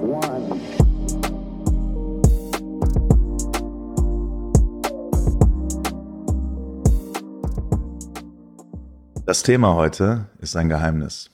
one. 0.00 0.60
Das 9.26 9.42
Thema 9.42 9.74
heute 9.74 10.26
ist 10.40 10.56
ein 10.56 10.68
Geheimnis. 10.68 11.30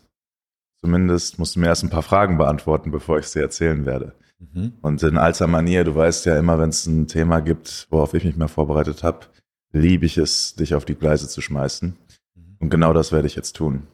Zumindest 0.83 1.39
musst 1.39 1.57
du 1.57 1.61
mir 1.61 1.67
erst 1.67 1.85
ein 1.85 1.91
paar 1.91 2.03
Fragen 2.03 2.39
beantworten, 2.39 2.91
bevor 2.91 3.19
ich 3.19 3.29
sie 3.29 3.41
erzählen 3.41 3.87
werde. 3.87 4.15
Und 4.83 5.03
in 5.03 5.17
alter 5.17 5.47
Manier, 5.47 5.85
du 5.85 5.95
weißt 5.95 6.27
ja 6.27 6.39
immer, 6.39 6.59
wenn 6.59 6.69
es 6.69 6.87
ein 6.87 7.07
Thema 7.07 7.41
gibt, 7.41 7.87
worauf 7.91 8.15
ich 8.15 8.25
mich 8.25 8.37
mal 8.37 8.49
vorbereitet 8.49 9.03
habe, 9.03 9.27
liebe 9.73 10.07
ich 10.07 10.19
es, 10.19 10.55
dich 10.55 10.75
auf 10.75 10.85
die 10.85 10.95
Gleise 10.95 11.29
zu 11.29 11.41
schmeißen. 11.41 11.97
Und 12.61 12.71
genau 12.71 12.93
das 12.93 13.13
werde 13.13 13.27
ich 13.27 13.37
jetzt 13.37 13.57
tun. 13.57 13.87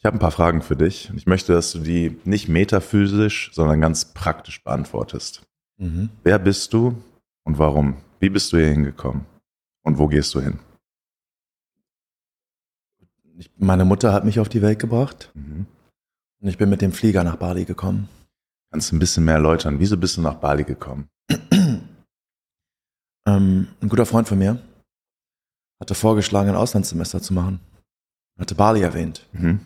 Ich 0.00 0.06
habe 0.06 0.16
ein 0.16 0.20
paar 0.20 0.30
Fragen 0.30 0.62
für 0.62 0.76
dich 0.76 1.10
und 1.10 1.18
ich 1.18 1.26
möchte, 1.26 1.52
dass 1.52 1.72
du 1.72 1.78
die 1.80 2.18
nicht 2.24 2.48
metaphysisch, 2.48 3.50
sondern 3.52 3.82
ganz 3.82 4.06
praktisch 4.14 4.64
beantwortest. 4.64 5.42
Mhm. 5.76 6.08
Wer 6.22 6.38
bist 6.38 6.72
du 6.72 6.96
und 7.44 7.58
warum? 7.58 7.98
Wie 8.18 8.30
bist 8.30 8.50
du 8.52 8.56
hier 8.56 8.68
hingekommen? 8.68 9.26
Und 9.82 9.98
wo 9.98 10.08
gehst 10.08 10.34
du 10.34 10.40
hin? 10.40 10.58
Ich, 13.36 13.50
meine 13.58 13.84
Mutter 13.84 14.12
hat 14.14 14.24
mich 14.24 14.40
auf 14.40 14.48
die 14.48 14.62
Welt 14.62 14.78
gebracht 14.78 15.30
Mhm. 15.34 15.66
und 16.40 16.48
ich 16.48 16.56
bin 16.56 16.70
mit 16.70 16.80
dem 16.80 16.92
Flieger 16.92 17.22
nach 17.22 17.36
Bali 17.36 17.66
gekommen. 17.66 18.08
Kannst 18.70 18.90
du 18.90 18.96
ein 18.96 19.00
bisschen 19.00 19.24
mehr 19.26 19.34
erläutern? 19.34 19.80
Wieso 19.80 19.98
bist 19.98 20.16
du 20.16 20.22
nach 20.22 20.34
Bali 20.36 20.64
gekommen? 20.64 21.08
Ähm, 23.26 23.68
ein 23.82 23.90
guter 23.90 24.06
Freund 24.06 24.26
von 24.26 24.38
mir 24.38 24.58
hatte 25.78 25.94
vorgeschlagen, 25.94 26.48
ein 26.48 26.56
Auslandssemester 26.56 27.20
zu 27.20 27.34
machen. 27.34 27.60
Hatte 28.38 28.54
Bali 28.54 28.80
erwähnt. 28.80 29.26
Mhm. 29.32 29.60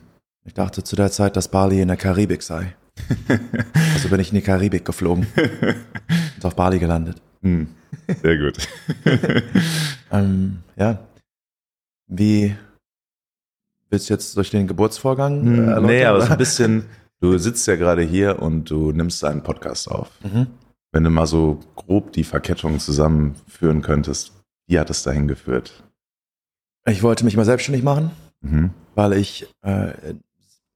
Ich 0.45 0.55
dachte 0.55 0.85
zu 0.85 0.95
der 0.97 1.11
Zeit, 1.11 1.37
dass 1.37 1.49
Bali 1.49 1.81
in 1.81 1.89
der 1.89 1.97
Karibik 1.97 2.43
sei. 2.43 2.75
Also 3.95 4.09
bin 4.09 4.21
ich 4.21 4.31
in 4.31 4.35
die 4.37 4.43
Karibik 4.43 4.85
geflogen 4.85 5.27
und 6.37 6.45
auf 6.45 6.55
Bali 6.57 6.79
gelandet. 6.79 7.21
Hm, 7.43 7.69
Sehr 8.23 8.37
gut. 8.39 8.57
Ähm, 10.11 10.59
ja. 10.77 10.99
Wie 12.07 12.55
willst 13.91 14.09
du 14.11 14.15
jetzt 14.15 14.37
durch 14.37 14.51
den 14.51 14.67
Geburtsvorgang 14.69 15.41
äh, 15.43 15.47
Hm, 15.47 15.59
erläutern? 15.69 15.87
nee, 15.87 16.05
aber 16.05 16.21
so 16.21 16.33
ein 16.33 16.39
bisschen, 16.39 16.85
du 17.21 17.37
sitzt 17.39 17.67
ja 17.67 17.75
gerade 17.77 18.03
hier 18.03 18.41
und 18.41 18.71
du 18.71 18.93
nimmst 18.93 19.25
einen 19.25 19.43
Podcast 19.43 19.91
auf. 19.91 20.11
Mhm. 20.23 20.47
Wenn 20.93 21.03
du 21.05 21.11
mal 21.11 21.27
so 21.27 21.59
grob 21.75 22.13
die 22.13 22.23
Verkettung 22.25 22.79
zusammenführen 22.79 23.83
könntest, 23.83 24.33
wie 24.69 24.79
hat 24.79 24.91
es 24.91 25.03
dahin 25.03 25.27
geführt? 25.27 25.83
Ich 26.87 27.03
wollte 27.03 27.25
mich 27.25 27.37
mal 27.37 27.45
selbstständig 27.45 27.83
machen, 27.83 28.11
Mhm. 28.41 28.71
weil 28.95 29.15
ich 29.15 29.47
äh, 29.63 29.95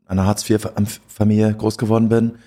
einer 0.09 0.27
Hartz-IV-Familie 0.27 1.55
groß 1.55 1.78
geworden 1.78 2.09
bin 2.09 2.39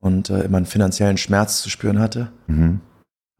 und 0.00 0.30
äh, 0.30 0.42
immer 0.42 0.56
einen 0.56 0.66
finanziellen 0.66 1.18
Schmerz 1.18 1.62
zu 1.62 1.70
spüren 1.70 2.00
hatte. 2.00 2.32
Mhm. 2.48 2.80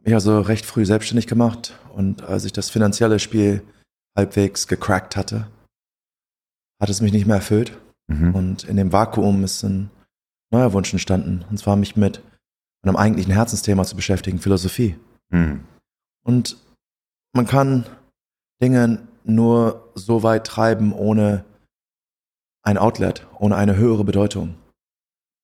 mich 0.04 0.14
also 0.14 0.40
recht 0.40 0.64
früh 0.64 0.84
selbstständig 0.84 1.26
gemacht 1.26 1.74
und 1.94 2.22
als 2.22 2.44
ich 2.44 2.52
das 2.52 2.70
finanzielle 2.70 3.18
Spiel 3.18 3.62
halbwegs 4.16 4.68
gecrackt 4.68 5.16
hatte, 5.16 5.48
hat 6.80 6.90
es 6.90 7.00
mich 7.00 7.12
nicht 7.12 7.26
mehr 7.26 7.36
erfüllt. 7.36 7.78
Mhm. 8.08 8.34
Und 8.34 8.64
in 8.64 8.76
dem 8.76 8.92
Vakuum 8.92 9.44
ist 9.44 9.62
ein 9.62 9.90
neuer 10.50 10.72
Wunsch 10.72 10.92
entstanden. 10.92 11.44
Und 11.48 11.58
zwar 11.58 11.76
mich 11.76 11.96
mit 11.96 12.22
einem 12.82 12.96
eigentlichen 12.96 13.32
Herzensthema 13.32 13.84
zu 13.84 13.96
beschäftigen, 13.96 14.38
Philosophie. 14.38 14.98
Mhm. 15.30 15.60
Und 16.24 16.56
man 17.32 17.46
kann 17.46 17.86
Dinge 18.60 19.06
nur 19.24 19.92
so 19.94 20.22
weit 20.22 20.46
treiben 20.46 20.92
ohne 20.92 21.44
ein 22.62 22.78
Outlet, 22.78 23.26
ohne 23.38 23.56
eine 23.56 23.76
höhere 23.76 24.04
Bedeutung. 24.04 24.54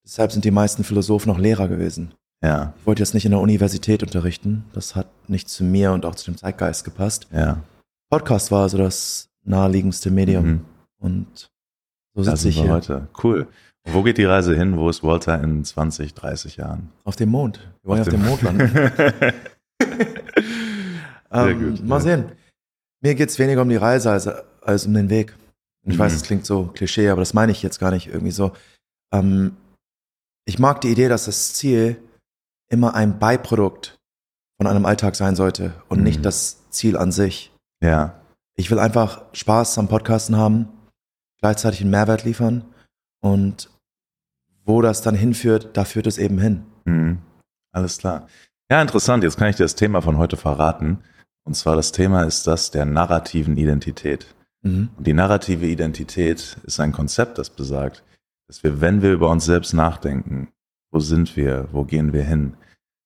Deshalb 0.05 0.33
sind 0.33 0.45
die 0.45 0.51
meisten 0.51 0.85
Philosophen 0.85 1.29
noch 1.29 1.39
Lehrer 1.39 1.69
gewesen. 1.69 2.15
Ja, 2.43 2.73
Ich 2.79 2.87
wollte 2.87 3.03
jetzt 3.03 3.15
nicht 3.15 3.25
in 3.25 3.33
der 3.33 3.41
Universität 3.41 4.03
unterrichten. 4.03 4.65
Das 4.73 4.95
hat 4.95 5.09
nicht 5.29 5.49
zu 5.49 5.65
mir 5.65 5.93
und 5.93 6.07
auch 6.07 6.15
zu 6.15 6.25
dem 6.31 6.37
Zeitgeist 6.37 6.85
gepasst. 6.85 7.27
ja. 7.33 7.63
Podcast 8.11 8.51
war 8.51 8.63
also 8.63 8.79
das 8.79 9.29
naheliegendste 9.45 10.11
Medium. 10.11 10.47
Mhm. 10.47 10.65
Und 10.99 11.51
so 12.15 12.23
sitze 12.23 12.49
ich 12.49 12.59
hier 12.59 12.73
heute. 12.73 13.09
Cool. 13.23 13.47
Und 13.85 13.93
wo 13.95 14.03
geht 14.03 14.17
die 14.17 14.25
Reise 14.25 14.55
hin? 14.57 14.79
Wo 14.79 14.89
ist 14.89 15.03
Walter 15.03 15.43
in 15.43 15.63
20, 15.63 16.15
30 16.15 16.57
Jahren? 16.57 16.89
auf 17.05 17.17
dem 17.17 17.29
Mond. 17.29 17.59
Wir 17.83 17.91
wollen 17.91 18.01
auf, 18.01 18.09
dem 18.09 18.25
Mond 18.25 18.41
landen. 18.43 18.71
Sehr 21.31 21.47
Ähm, 21.49 21.71
gut, 21.77 21.85
Mal 21.87 21.97
ja. 21.97 22.01
sehen. 22.01 22.25
Mir 23.03 23.15
geht's 23.15 23.39
weniger 23.39 23.61
um 23.63 23.69
die 23.69 23.77
Reise 23.77 24.11
als, 24.11 24.27
als 24.63 24.87
um 24.87 24.95
den 24.95 25.11
Weg. 25.11 25.35
Ich 25.89 25.95
Mhm. 25.97 25.99
weiß, 26.01 26.13
es 26.15 26.23
klingt 26.23 26.45
so 26.47 26.67
Klischee, 26.67 27.09
aber 27.09 27.21
das 27.23 27.35
meine 27.35 27.51
ich 27.53 27.63
jetzt 27.63 27.79
gar 27.79 27.91
nicht 27.91 28.07
irgendwie 28.09 28.31
so. 28.31 28.53
Ähm, 29.13 29.57
ich 30.45 30.59
mag 30.59 30.81
die 30.83 30.89
Idee, 30.91 31.09
dass 31.09 31.25
das 31.25 31.55
Ziel 31.55 32.01
immer 32.71 32.95
ein 32.95 33.19
Beiprodukt 33.19 33.99
von 34.59 34.67
einem 34.67 34.85
Alltag 34.87 35.17
sein 35.17 35.35
sollte 35.37 35.73
und 35.89 35.99
Mhm. 35.99 36.05
nicht 36.05 36.25
das 36.25 36.69
Ziel 36.71 36.97
an 36.97 37.13
sich. 37.13 37.53
ja, 37.81 38.15
Ich 38.57 38.73
will 38.73 38.81
einfach 38.81 39.23
Spaß 39.35 39.79
am 39.79 39.87
Podcasten 39.87 40.37
haben, 40.37 40.69
gleichzeitig 41.41 41.81
einen 41.83 41.91
Mehrwert 41.93 42.25
liefern 42.25 42.65
und 43.21 43.71
wo 44.65 44.83
das 44.83 45.01
dann 45.01 45.15
hinführt, 45.15 45.77
da 45.77 45.85
führt 45.85 46.09
es 46.09 46.19
eben 46.19 46.41
hin. 46.41 46.67
Mhm. 46.85 47.19
Alles 47.73 47.99
klar. 47.99 48.27
Ja, 48.69 48.83
interessant. 48.83 49.23
Jetzt 49.23 49.37
kann 49.39 49.49
ich 49.49 49.55
dir 49.57 49.63
das 49.63 49.77
Thema 49.77 50.03
von 50.03 50.19
heute 50.19 50.37
verraten. 50.37 50.99
Und 51.45 51.55
zwar 51.55 51.77
das 51.77 51.93
Thema 51.93 52.25
ist 52.25 52.49
das 52.49 52.73
der 52.73 52.85
narrativen 52.85 53.57
Identität. 53.57 54.35
Mhm. 54.63 54.91
Die 54.99 55.13
narrative 55.13 55.67
Identität 55.67 56.59
ist 56.65 56.81
ein 56.81 56.93
Konzept, 56.93 57.39
das 57.39 57.51
besagt, 57.51 58.05
dass 58.47 58.63
wir, 58.63 58.81
wenn 58.81 59.03
wir 59.03 59.13
über 59.13 59.31
uns 59.31 59.45
selbst 59.45 59.73
nachdenken, 59.73 60.49
wo 60.91 61.01
sind 61.01 61.37
wir, 61.37 61.69
wo 61.73 61.85
gehen 61.85 62.13
wir 62.13 62.25
hin, 62.25 62.57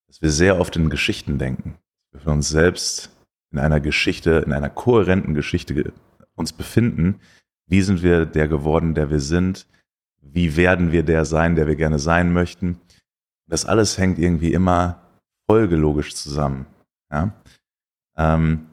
dass 0.06 0.22
wir 0.22 0.30
sehr 0.30 0.60
oft 0.60 0.76
in 0.76 0.88
Geschichten 0.88 1.38
denken. 1.38 1.78
Wir 2.12 2.20
für 2.20 2.30
uns 2.30 2.48
selbst 2.48 3.10
in 3.50 3.58
einer 3.58 3.80
Geschichte, 3.80 4.42
in 4.46 4.52
einer 4.52 4.70
kohärenten 4.70 5.34
Geschichte 5.34 5.74
ge- 5.74 5.92
uns 6.34 6.52
befinden. 6.52 7.20
Wie 7.66 7.82
sind 7.82 8.02
wir 8.02 8.24
der 8.24 8.48
geworden, 8.48 8.94
der 8.94 9.10
wir 9.10 9.20
sind? 9.20 9.66
Wie 10.20 10.56
werden 10.56 10.92
wir 10.92 11.02
der 11.02 11.24
sein, 11.24 11.56
der 11.56 11.66
wir 11.66 11.76
gerne 11.76 11.98
sein 11.98 12.32
möchten? 12.32 12.80
Das 13.46 13.66
alles 13.66 13.98
hängt 13.98 14.18
irgendwie 14.18 14.52
immer 14.52 15.02
folgelogisch 15.46 16.14
zusammen. 16.14 16.66
Ja? 17.10 17.32
Ähm, 18.16 18.66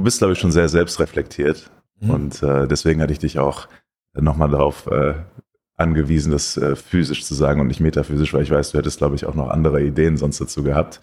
du 0.00 0.04
bist, 0.04 0.18
glaube 0.18 0.32
ich, 0.32 0.38
schon 0.38 0.50
sehr 0.50 0.68
selbstreflektiert. 0.68 1.70
Mhm. 2.00 2.10
Und 2.10 2.42
äh, 2.42 2.66
deswegen 2.66 3.02
hatte 3.02 3.12
ich 3.12 3.18
dich 3.18 3.38
auch 3.38 3.68
nochmal 4.14 4.48
darauf 4.48 4.86
äh, 4.86 5.14
angewiesen, 5.76 6.32
das 6.32 6.56
äh, 6.56 6.74
physisch 6.74 7.24
zu 7.24 7.34
sagen 7.34 7.60
und 7.60 7.66
nicht 7.66 7.80
metaphysisch, 7.80 8.32
weil 8.32 8.42
ich 8.42 8.50
weiß, 8.50 8.72
du 8.72 8.78
hättest, 8.78 8.98
glaube 8.98 9.16
ich, 9.16 9.26
auch 9.26 9.34
noch 9.34 9.50
andere 9.50 9.82
Ideen 9.82 10.16
sonst 10.16 10.40
dazu 10.40 10.62
gehabt. 10.62 11.00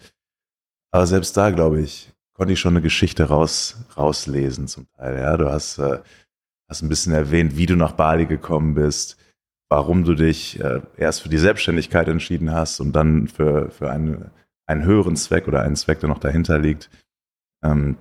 Aber 0.90 1.06
selbst 1.06 1.36
da, 1.36 1.50
glaube 1.50 1.80
ich, 1.80 2.12
konnte 2.34 2.52
ich 2.52 2.60
schon 2.60 2.72
eine 2.72 2.82
Geschichte 2.82 3.24
raus, 3.24 3.76
rauslesen 3.96 4.66
zum 4.66 4.88
Teil. 4.96 5.18
Ja, 5.18 5.36
du 5.36 5.48
hast, 5.48 5.78
äh, 5.78 6.00
hast 6.68 6.82
ein 6.82 6.88
bisschen 6.88 7.12
erwähnt, 7.12 7.56
wie 7.56 7.66
du 7.66 7.76
nach 7.76 7.92
Bali 7.92 8.26
gekommen 8.26 8.74
bist, 8.74 9.16
warum 9.68 10.02
du 10.02 10.14
dich 10.14 10.58
äh, 10.58 10.80
erst 10.96 11.22
für 11.22 11.28
die 11.28 11.38
Selbstständigkeit 11.38 12.08
entschieden 12.08 12.52
hast 12.52 12.80
und 12.80 12.92
dann 12.94 13.28
für, 13.28 13.70
für 13.70 13.90
einen, 13.90 14.30
einen 14.66 14.84
höheren 14.84 15.14
Zweck 15.14 15.46
oder 15.46 15.62
einen 15.62 15.76
Zweck, 15.76 16.00
der 16.00 16.08
noch 16.08 16.18
dahinter 16.18 16.58
liegt. 16.58 16.90
Ähm, 17.62 17.96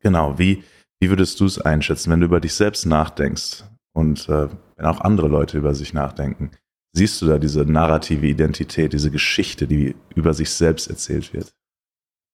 genau, 0.00 0.38
wie, 0.38 0.64
wie 1.00 1.08
würdest 1.08 1.40
du 1.40 1.46
es 1.46 1.60
einschätzen, 1.60 2.10
wenn 2.10 2.20
du 2.20 2.26
über 2.26 2.40
dich 2.40 2.54
selbst 2.54 2.86
nachdenkst 2.86 3.64
und 3.92 4.28
äh, 4.28 4.48
wenn 4.76 4.86
auch 4.86 5.00
andere 5.00 5.28
Leute 5.28 5.58
über 5.58 5.74
sich 5.74 5.92
nachdenken? 5.92 6.50
Siehst 6.92 7.20
du 7.20 7.26
da 7.26 7.38
diese 7.38 7.64
narrative 7.64 8.26
Identität, 8.26 8.94
diese 8.94 9.10
Geschichte, 9.10 9.66
die 9.66 9.94
über 10.14 10.32
sich 10.32 10.50
selbst 10.50 10.88
erzählt 10.88 11.34
wird? 11.34 11.52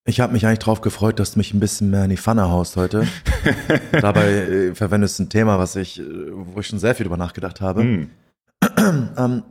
Ich 0.05 0.21
habe 0.21 0.33
mich 0.33 0.47
eigentlich 0.47 0.59
drauf 0.61 0.81
gefreut, 0.81 1.21
dass 1.21 1.33
du 1.33 1.39
mich 1.39 1.55
ein 1.55 1.61
bisschen 1.61 1.91
mehr 1.91 2.05
in 2.05 2.11
die 2.11 2.17
Pfanne 2.17 2.49
haust 2.49 2.77
heute. 2.77 3.07
Dabei 3.93 4.27
äh, 4.33 4.75
verwendest 4.75 5.19
du 5.19 5.25
ein 5.25 5.29
Thema, 5.31 5.59
was 5.59 5.77
ich, 5.77 6.01
äh, 6.01 6.05
wo 6.33 6.61
ich 6.61 6.67
schon 6.67 6.81
sehr 6.81 6.95
viel 6.95 7.05
drüber 7.05 7.17
nachgedacht 7.17 7.61
habe. 7.61 7.83
Hm. 7.83 8.11
ähm, 9.17 9.43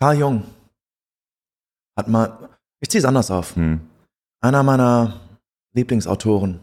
Carl 0.00 0.18
Jung 0.18 0.44
hat 1.98 2.08
mal, 2.08 2.50
ich 2.80 2.88
ziehe 2.88 3.00
es 3.00 3.04
anders 3.04 3.30
auf. 3.30 3.56
Hm. 3.56 3.80
Einer 4.42 4.62
meiner 4.62 5.20
Lieblingsautoren, 5.76 6.60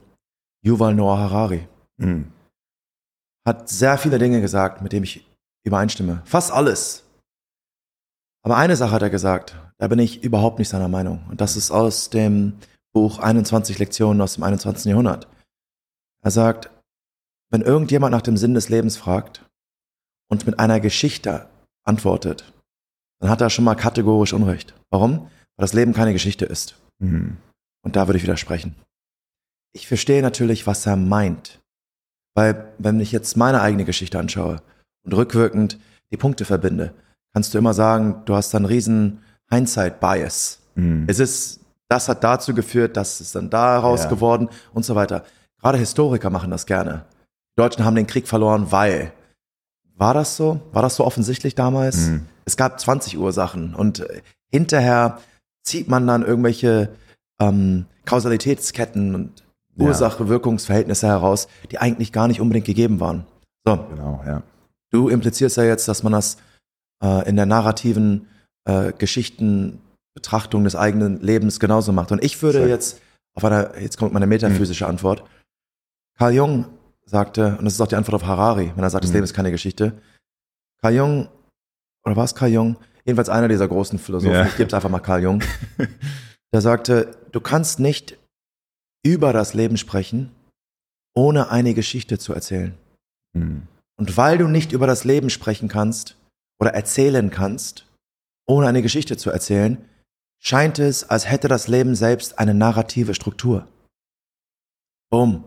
Yuval 0.66 0.96
Noah 0.96 1.18
Harari, 1.20 1.68
Hm. 2.00 2.32
hat 3.48 3.70
sehr 3.70 3.98
viele 3.98 4.18
Dinge 4.18 4.42
gesagt, 4.42 4.82
mit 4.82 4.92
denen 4.92 5.04
ich 5.04 5.30
übereinstimme. 5.64 6.22
Fast 6.26 6.52
alles. 6.52 7.04
Aber 8.44 8.58
eine 8.58 8.76
Sache 8.76 8.92
hat 8.92 9.04
er 9.04 9.10
gesagt, 9.12 9.56
da 9.78 9.88
bin 9.88 10.00
ich 10.00 10.24
überhaupt 10.24 10.60
nicht 10.60 10.70
seiner 10.70 10.88
Meinung. 10.90 11.26
Und 11.30 11.40
das 11.40 11.56
ist 11.56 11.72
aus 11.72 12.10
dem 12.10 12.58
Buch 12.94 13.20
21 13.20 13.80
Lektionen 13.80 14.22
aus 14.22 14.36
dem 14.36 14.44
21. 14.44 14.86
Jahrhundert. 14.86 15.28
Er 16.24 16.32
sagt, 16.32 16.72
wenn 17.52 17.62
irgendjemand 17.62 18.12
nach 18.12 18.22
dem 18.22 18.38
Sinn 18.38 18.54
des 18.56 18.70
Lebens 18.70 18.98
fragt 18.98 19.46
und 20.30 20.46
mit 20.46 20.60
einer 20.60 20.80
Geschichte 20.80 21.48
antwortet, 21.86 22.52
dann 23.20 23.30
hat 23.30 23.42
er 23.42 23.50
schon 23.50 23.66
mal 23.66 23.76
kategorisch 23.76 24.34
Unrecht. 24.34 24.74
Warum? 24.90 25.20
Weil 25.56 25.64
das 25.64 25.74
Leben 25.74 25.94
keine 25.94 26.14
Geschichte 26.14 26.46
ist. 26.46 26.80
Hm. 27.00 27.38
Und 27.86 27.96
da 27.96 28.08
würde 28.08 28.18
ich 28.18 28.24
widersprechen. 28.24 28.76
Ich 29.74 29.88
verstehe 29.88 30.22
natürlich, 30.22 30.68
was 30.68 30.86
er 30.86 30.96
meint. 30.96 31.60
Weil, 32.36 32.74
wenn 32.78 33.00
ich 33.00 33.12
jetzt 33.12 33.38
meine 33.38 33.62
eigene 33.62 33.86
Geschichte 33.86 34.18
anschaue 34.20 34.62
und 35.04 35.14
rückwirkend 35.14 35.80
die 36.12 36.18
Punkte 36.18 36.46
verbinde, 36.46 36.94
kannst 37.34 37.54
du 37.54 37.58
immer 37.58 37.74
sagen, 37.74 38.22
du 38.26 38.36
hast 38.36 38.54
dann 38.54 38.66
riesen 38.66 39.20
Hindsight-Bias. 39.52 40.60
Mhm. 40.76 41.06
Es 41.08 41.20
ist, 41.20 41.60
das 41.90 42.10
hat 42.10 42.24
dazu 42.24 42.54
geführt, 42.54 42.98
das 42.98 43.22
ist 43.22 43.36
dann 43.36 43.50
da 43.50 43.80
raus 43.80 44.04
Ja. 44.04 44.10
geworden 44.10 44.50
und 44.74 44.84
so 44.86 44.96
weiter. 44.96 45.26
Gerade 45.62 45.78
Historiker 45.78 46.30
machen 46.30 46.52
das 46.52 46.66
gerne. 46.66 47.06
Die 47.56 47.62
Deutschen 47.62 47.86
haben 47.86 47.96
den 47.96 48.08
Krieg 48.08 48.28
verloren, 48.28 48.72
weil. 48.72 49.12
War 49.96 50.16
das 50.16 50.36
so? 50.36 50.60
War 50.72 50.82
das 50.82 50.96
so 50.96 51.06
offensichtlich 51.06 51.54
damals? 51.54 51.98
Mhm. 52.08 52.26
Es 52.46 52.58
gab 52.58 52.80
20 52.80 53.18
Ursachen 53.20 53.76
und 53.76 54.00
äh, 54.00 54.22
hinterher 54.52 55.20
zieht 55.64 55.88
man 55.88 56.08
dann 56.08 56.26
irgendwelche 56.26 56.90
ähm, 57.40 57.86
Kausalitätsketten 58.06 59.14
und 59.16 59.43
Ja. 59.76 59.86
Ursache-Wirkungsverhältnisse 59.88 61.08
heraus, 61.08 61.48
die 61.72 61.80
eigentlich 61.80 62.12
gar 62.12 62.28
nicht 62.28 62.42
unbedingt 62.42 62.66
gegeben 62.66 63.00
waren. 63.00 63.26
So, 63.66 63.78
Genau, 63.90 64.22
ja. 64.26 64.44
Du 64.92 65.10
implizierst 65.10 65.58
ja 65.58 65.64
jetzt, 65.64 65.88
dass 65.88 66.04
man 66.04 66.14
das 66.14 66.38
äh, 67.04 67.28
in 67.28 67.36
der 67.36 67.48
narrativen 67.48 68.28
äh, 68.66 68.94
Geschichtenbetrachtung 68.94 70.64
des 70.64 70.76
eigenen 70.76 71.20
Lebens 71.22 71.60
genauso 71.60 71.92
macht. 71.92 72.12
Und 72.12 72.24
ich 72.24 72.42
würde 72.42 72.60
Exakt. 72.60 72.72
jetzt 72.72 73.02
auf 73.36 73.44
einer, 73.46 73.80
jetzt 73.80 73.98
kommt 73.98 74.14
meine 74.14 74.28
metaphysische 74.28 74.86
Antwort. 74.88 75.24
Carl 76.18 76.34
Jung 76.34 76.66
sagte, 77.06 77.58
und 77.58 77.66
das 77.66 77.74
ist 77.74 77.82
auch 77.82 77.88
die 77.88 77.96
Antwort 77.96 78.22
auf 78.22 78.28
Harari, 78.28 78.72
wenn 78.76 78.84
er 78.84 78.90
sagt, 78.90 79.04
das 79.04 79.10
Mhm. 79.12 79.16
Leben 79.16 79.24
ist 79.24 79.34
keine 79.34 79.52
Geschichte. 79.52 79.94
Carl 80.82 80.94
Jung, 80.94 81.28
oder 82.06 82.16
war 82.16 82.26
es 82.26 82.36
Carl 82.36 82.52
Jung? 82.52 82.78
Jedenfalls 83.06 83.30
einer 83.30 83.48
dieser 83.48 83.68
großen 83.68 83.98
Philosophen, 84.00 84.36
Ja. 84.36 84.46
ich 84.46 84.56
gebe 84.56 84.68
es 84.68 84.74
einfach 84.74 84.90
mal 84.90 85.00
Carl 85.00 85.24
Jung, 85.24 85.42
der 86.54 86.62
sagte, 86.62 87.18
du 87.32 87.42
kannst 87.42 87.80
nicht 87.80 88.18
über 89.04 89.34
das 89.34 89.54
Leben 89.54 89.78
sprechen, 89.78 90.32
ohne 91.16 91.50
eine 91.50 91.74
Geschichte 91.74 92.18
zu 92.18 92.34
erzählen. 92.34 92.78
Mhm. 93.34 93.68
Und 93.98 94.18
weil 94.18 94.38
du 94.38 94.48
nicht 94.48 94.72
über 94.72 94.88
das 94.88 95.04
Leben 95.04 95.30
sprechen 95.30 95.68
kannst 95.68 96.18
oder 96.60 96.74
erzählen 96.74 97.30
kannst, 97.30 97.86
ohne 98.48 98.68
eine 98.68 98.82
Geschichte 98.82 99.18
zu 99.18 99.30
erzählen, 99.30 99.78
scheint 100.42 100.80
es, 100.80 101.10
als 101.10 101.30
hätte 101.30 101.48
das 101.48 101.68
Leben 101.68 101.96
selbst 101.96 102.40
eine 102.40 102.54
narrative 102.54 103.14
Struktur. 103.14 103.68
Boom. 105.10 105.44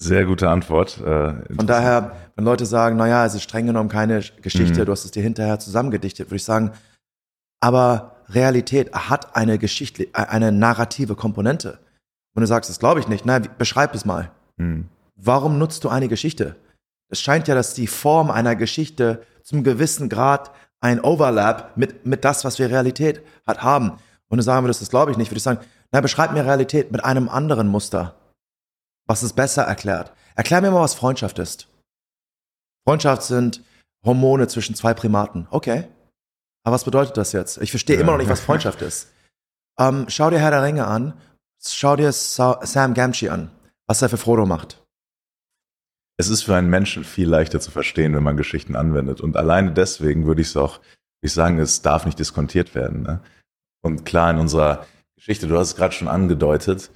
Sehr 0.00 0.24
gute 0.24 0.48
Antwort. 0.48 0.98
Äh, 0.98 1.54
Von 1.54 1.66
daher, 1.66 2.16
wenn 2.34 2.44
Leute 2.44 2.66
sagen, 2.66 2.96
naja, 2.96 3.24
es 3.26 3.34
ist 3.34 3.42
streng 3.42 3.66
genommen 3.66 3.88
keine 3.88 4.20
Geschichte, 4.20 4.80
Mhm. 4.80 4.84
du 4.86 4.92
hast 4.92 5.04
es 5.04 5.10
dir 5.10 5.22
hinterher 5.22 5.58
zusammengedichtet, 5.58 6.28
würde 6.28 6.36
ich 6.36 6.44
sagen, 6.44 6.72
aber 7.60 8.16
Realität 8.28 8.92
hat 8.92 9.36
eine 9.36 9.58
Geschichte, 9.58 10.08
eine 10.12 10.50
narrative 10.50 11.14
Komponente. 11.14 11.78
Wenn 12.34 12.42
du 12.42 12.46
sagst, 12.46 12.70
das 12.70 12.78
glaube 12.78 13.00
ich 13.00 13.08
nicht, 13.08 13.24
na, 13.26 13.38
beschreib 13.38 13.94
es 13.94 14.04
mal. 14.04 14.30
Mhm. 14.56 14.88
Warum 15.16 15.58
nutzt 15.58 15.84
du 15.84 15.88
eine 15.88 16.08
Geschichte? 16.08 16.56
Es 17.08 17.20
scheint 17.20 17.46
ja, 17.48 17.54
dass 17.54 17.74
die 17.74 17.86
Form 17.86 18.30
einer 18.30 18.56
Geschichte 18.56 19.22
zum 19.42 19.64
gewissen 19.64 20.08
Grad 20.08 20.50
ein 20.80 21.00
Overlap 21.00 21.76
mit, 21.76 22.06
mit 22.06 22.24
das, 22.24 22.44
was 22.44 22.58
wir 22.58 22.70
Realität 22.70 23.22
hat, 23.46 23.62
haben. 23.62 23.98
Wenn 24.28 24.38
du 24.38 24.42
sagen 24.42 24.64
würdest, 24.64 24.80
das 24.80 24.88
glaube 24.90 25.10
ich 25.10 25.18
nicht, 25.18 25.30
würde 25.30 25.36
ich 25.38 25.42
sagen, 25.42 25.60
na, 25.92 26.00
beschreib 26.00 26.32
mir 26.32 26.44
Realität 26.44 26.90
mit 26.90 27.04
einem 27.04 27.28
anderen 27.28 27.68
Muster, 27.68 28.14
was 29.06 29.22
es 29.22 29.34
besser 29.34 29.62
erklärt. 29.64 30.12
Erklär 30.34 30.62
mir 30.62 30.70
mal, 30.70 30.80
was 30.80 30.94
Freundschaft 30.94 31.38
ist. 31.38 31.68
Freundschaft 32.86 33.22
sind 33.22 33.62
Hormone 34.04 34.48
zwischen 34.48 34.74
zwei 34.74 34.94
Primaten. 34.94 35.46
Okay. 35.50 35.86
Aber 36.64 36.74
was 36.74 36.84
bedeutet 36.84 37.16
das 37.16 37.32
jetzt? 37.32 37.58
Ich 37.58 37.70
verstehe 37.70 37.96
Ja. 37.96 38.02
immer 38.02 38.12
noch 38.12 38.18
nicht, 38.18 38.30
was 38.30 38.40
Freundschaft 38.40 38.80
ist. 38.82 39.12
Ähm, 39.78 40.06
schau 40.08 40.30
dir 40.30 40.38
Herr 40.38 40.50
der 40.50 40.62
Ringe 40.62 40.86
an. 40.86 41.12
Schau 41.64 41.96
dir 41.96 42.12
Sa 42.12 42.60
Sam 42.64 42.94
Gamgee 42.94 43.28
an, 43.28 43.50
was 43.86 44.02
er 44.02 44.08
für 44.08 44.16
Frodo 44.16 44.46
macht. 44.46 44.82
Es 46.16 46.28
ist 46.28 46.42
für 46.42 46.56
einen 46.56 46.70
Menschen 46.70 47.04
viel 47.04 47.28
leichter 47.28 47.60
zu 47.60 47.70
verstehen, 47.70 48.14
wenn 48.14 48.22
man 48.22 48.36
Geschichten 48.36 48.76
anwendet. 48.76 49.20
Und 49.20 49.36
alleine 49.36 49.72
deswegen 49.72 50.26
würde 50.26 50.42
ich 50.42 50.48
es 50.48 50.56
auch, 50.56 50.80
ich 51.20 51.32
sagen, 51.32 51.58
es 51.58 51.82
darf 51.82 52.04
nicht 52.04 52.18
diskontiert 52.18 52.74
werden. 52.74 53.02
Ne? 53.02 53.20
Und 53.80 54.04
klar, 54.04 54.30
in 54.30 54.38
unserer 54.38 54.86
Geschichte, 55.16 55.46
du 55.46 55.56
hast 55.56 55.68
es 55.68 55.76
gerade 55.76 55.94
schon 55.94 56.08
angedeutet, 56.08 56.90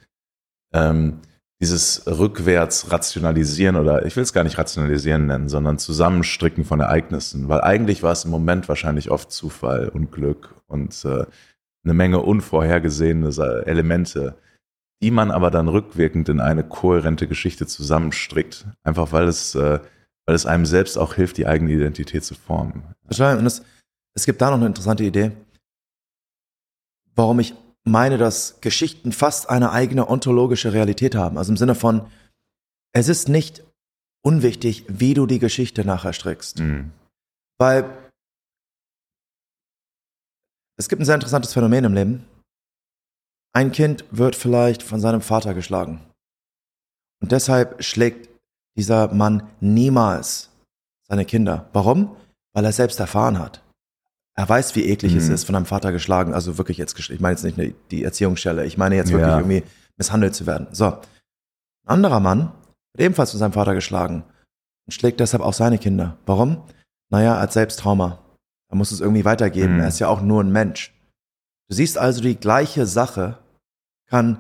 ähm, 0.73 1.21
dieses 1.61 2.07
rückwärts 2.07 2.91
rationalisieren 2.93 3.77
oder 3.77 4.05
ich 4.05 4.15
will 4.17 4.23
es 4.23 4.35
gar 4.35 4.45
nicht 4.45 4.59
rationalisieren 4.59 5.27
nennen, 5.27 5.49
sondern 5.49 5.79
Zusammenstricken 5.79 6.65
von 6.65 6.81
Ereignissen, 6.81 7.49
weil 7.49 7.63
eigentlich 7.63 8.03
war 8.03 8.13
es 8.13 8.25
im 8.25 8.31
Moment 8.31 8.69
wahrscheinlich 8.69 9.11
oft 9.11 9.31
Zufall 9.31 9.89
und 9.89 10.13
Glück 10.13 10.55
und 10.67 11.05
äh, 11.05 11.25
eine 11.85 11.95
Menge 11.95 12.21
unvorhergesehene 12.21 13.65
Elemente, 13.65 14.37
die 15.03 15.11
man 15.11 15.31
aber 15.31 15.51
dann 15.51 15.69
rückwirkend 15.69 16.29
in 16.29 16.41
eine 16.41 16.65
kohärente 16.65 17.27
Geschichte 17.29 17.67
zusammenstrickt, 17.67 18.67
einfach 18.83 19.13
weil 19.13 19.29
es, 19.29 19.55
äh, 19.55 19.81
weil 20.25 20.35
es 20.35 20.47
einem 20.47 20.67
selbst 20.67 20.97
auch 20.97 21.15
hilft, 21.15 21.37
die 21.37 21.47
eigene 21.47 21.73
Identität 21.73 22.25
zu 22.25 22.35
formen. 22.35 22.83
Und 23.05 23.47
es, 23.47 23.63
es 24.15 24.25
gibt 24.25 24.41
da 24.41 24.51
noch 24.51 24.57
eine 24.57 24.67
interessante 24.67 25.05
Idee, 25.05 25.33
warum 27.15 27.41
ich 27.41 27.55
meine, 27.85 28.19
dass 28.19 28.61
Geschichten 28.61 29.13
fast 29.13 29.49
eine 29.49 29.71
eigene 29.71 30.09
ontologische 30.09 30.73
Realität 30.73 31.15
haben. 31.15 31.39
Also 31.39 31.53
im 31.53 31.57
Sinne 31.57 31.75
von, 31.75 32.07
es 32.93 33.09
ist 33.09 33.29
nicht 33.29 33.63
unwichtig, 34.23 34.85
wie 34.89 35.15
du 35.15 35.27
die 35.27 35.39
Geschichte 35.39 35.85
nachher 35.85 36.13
strickst. 36.13 36.59
Mhm. 36.59 36.91
Weil 37.59 37.85
es 40.77 40.89
gibt 40.89 41.01
ein 41.01 41.05
sehr 41.05 41.15
interessantes 41.15 41.53
Phänomen 41.53 41.85
im 41.85 41.95
Leben. 41.95 42.25
Ein 43.57 43.73
Kind 43.73 44.05
wird 44.11 44.37
vielleicht 44.37 44.83
von 44.83 45.01
seinem 45.01 45.23
Vater 45.23 45.55
geschlagen. 45.55 46.01
Und 47.23 47.33
deshalb 47.33 47.83
schlägt 47.83 48.29
dieser 48.77 49.15
Mann 49.15 49.45
niemals 49.61 50.51
seine 51.09 51.25
Kinder. 51.25 51.71
Warum? 51.73 52.15
Weil 52.53 52.65
er 52.65 52.69
es 52.69 52.77
selbst 52.77 53.01
erfahren 53.01 53.39
hat. 53.39 53.63
Er 54.37 54.47
weiß, 54.47 54.75
wie 54.75 54.85
eklig 54.85 55.15
es 55.15 55.29
Mhm. 55.29 55.35
ist, 55.35 55.45
von 55.45 55.55
einem 55.55 55.65
Vater 55.65 55.91
geschlagen, 55.91 56.35
also 56.35 56.59
wirklich 56.59 56.77
jetzt, 56.77 56.99
ich 57.09 57.19
meine 57.19 57.33
jetzt 57.33 57.45
nicht 57.45 57.57
nur 57.57 57.69
die 57.91 58.05
Erziehungsstelle, 58.05 58.67
ich 58.67 58.77
meine 58.77 58.95
jetzt 58.95 59.11
wirklich 59.11 59.27
Ja. 59.31 59.39
irgendwie 59.39 59.63
misshandelt 59.97 60.35
zu 60.35 60.45
werden. 60.45 60.67
So. 60.73 60.89
Ein 60.89 61.01
anderer 61.87 62.21
Mann 62.21 62.53
wird 62.93 63.07
ebenfalls 63.07 63.31
von 63.31 63.41
seinem 63.41 63.55
Vater 63.55 63.73
geschlagen 63.73 64.23
und 64.87 64.93
schlägt 64.93 65.19
deshalb 65.21 65.43
auch 65.43 65.55
seine 65.55 65.79
Kinder. 65.79 66.19
Warum? 66.27 66.63
Naja, 67.11 67.39
als 67.39 67.55
Selbsttrauma. 67.55 68.19
Er 68.69 68.77
muss 68.77 68.93
es 68.93 69.01
irgendwie 69.01 69.25
weitergeben. 69.25 69.77
Mhm. 69.77 69.81
Er 69.81 69.89
ist 69.89 69.99
ja 69.99 70.09
auch 70.09 70.21
nur 70.21 70.43
ein 70.45 70.53
Mensch. 70.53 70.93
Du 71.71 71.75
siehst 71.75 71.97
also, 71.97 72.21
die 72.21 72.37
gleiche 72.37 72.85
Sache 72.85 73.39
kann 74.07 74.39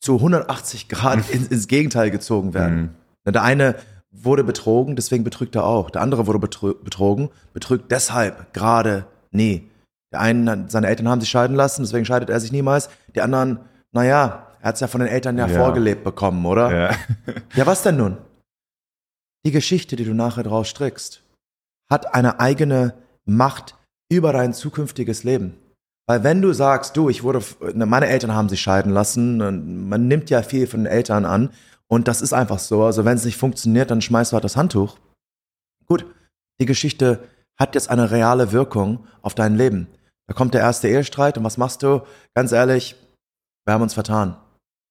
zu 0.00 0.14
180 0.16 0.88
Grad 0.88 1.28
ins, 1.30 1.48
ins 1.48 1.68
Gegenteil 1.68 2.10
gezogen 2.10 2.54
werden. 2.54 2.94
Mhm. 3.24 3.32
Der 3.32 3.42
eine 3.42 3.74
wurde 4.10 4.44
betrogen, 4.44 4.96
deswegen 4.96 5.24
betrügt 5.24 5.54
er 5.54 5.64
auch. 5.64 5.90
Der 5.90 6.02
andere 6.02 6.26
wurde 6.26 6.38
betrogen, 6.38 7.30
betrügt 7.52 7.90
deshalb 7.90 8.52
gerade 8.54 9.06
nie. 9.30 9.68
Der 10.12 10.20
eine, 10.20 10.64
seine 10.68 10.86
Eltern 10.86 11.08
haben 11.08 11.20
sich 11.20 11.28
scheiden 11.28 11.56
lassen, 11.56 11.82
deswegen 11.82 12.04
scheidet 12.06 12.30
er 12.30 12.40
sich 12.40 12.52
niemals. 12.52 12.88
Die 13.14 13.20
anderen, 13.20 13.60
naja, 13.92 14.46
er 14.60 14.68
hat 14.68 14.74
es 14.76 14.80
ja 14.80 14.86
von 14.86 15.00
den 15.00 15.10
Eltern 15.10 15.36
ja, 15.36 15.46
Ja. 15.46 15.58
vorgelebt 15.58 16.04
bekommen, 16.04 16.44
oder? 16.46 16.74
Ja. 16.74 16.96
Ja, 17.54 17.66
was 17.66 17.82
denn 17.82 17.96
nun? 17.96 18.16
Die 19.44 19.50
Geschichte, 19.50 19.96
die 19.96 20.04
du 20.04 20.14
nachher 20.14 20.42
draus 20.42 20.68
strickst, 20.68 21.22
hat 21.90 22.14
eine 22.14 22.40
eigene 22.40 22.94
Macht 23.24 23.76
über 24.10 24.32
dein 24.32 24.54
zukünftiges 24.54 25.24
Leben. 25.24 25.58
Weil 26.08 26.24
wenn 26.24 26.40
du 26.40 26.54
sagst, 26.54 26.96
du, 26.96 27.10
ich 27.10 27.22
wurde, 27.22 27.42
ne, 27.74 27.84
meine 27.84 28.08
Eltern 28.08 28.32
haben 28.32 28.48
sich 28.48 28.62
scheiden 28.62 28.90
lassen, 28.92 29.88
man 29.88 30.08
nimmt 30.08 30.30
ja 30.30 30.42
viel 30.42 30.66
von 30.66 30.80
den 30.80 30.86
Eltern 30.86 31.26
an 31.26 31.50
und 31.86 32.08
das 32.08 32.22
ist 32.22 32.32
einfach 32.32 32.58
so. 32.58 32.82
Also 32.82 33.04
wenn 33.04 33.16
es 33.18 33.26
nicht 33.26 33.36
funktioniert, 33.36 33.90
dann 33.90 34.00
schmeißt 34.00 34.32
du 34.32 34.34
halt 34.34 34.44
das 34.44 34.56
Handtuch. 34.56 34.96
Gut, 35.84 36.06
die 36.60 36.64
Geschichte 36.66 37.20
hat 37.58 37.74
jetzt 37.74 37.90
eine 37.90 38.10
reale 38.10 38.52
Wirkung 38.52 39.06
auf 39.20 39.34
dein 39.34 39.56
Leben. 39.56 39.86
Da 40.26 40.32
kommt 40.32 40.54
der 40.54 40.62
erste 40.62 40.88
Ehestreit 40.88 41.36
und 41.36 41.44
was 41.44 41.58
machst 41.58 41.82
du? 41.82 42.00
Ganz 42.34 42.52
ehrlich, 42.52 42.96
wir 43.66 43.74
haben 43.74 43.82
uns 43.82 43.94
vertan. 43.94 44.36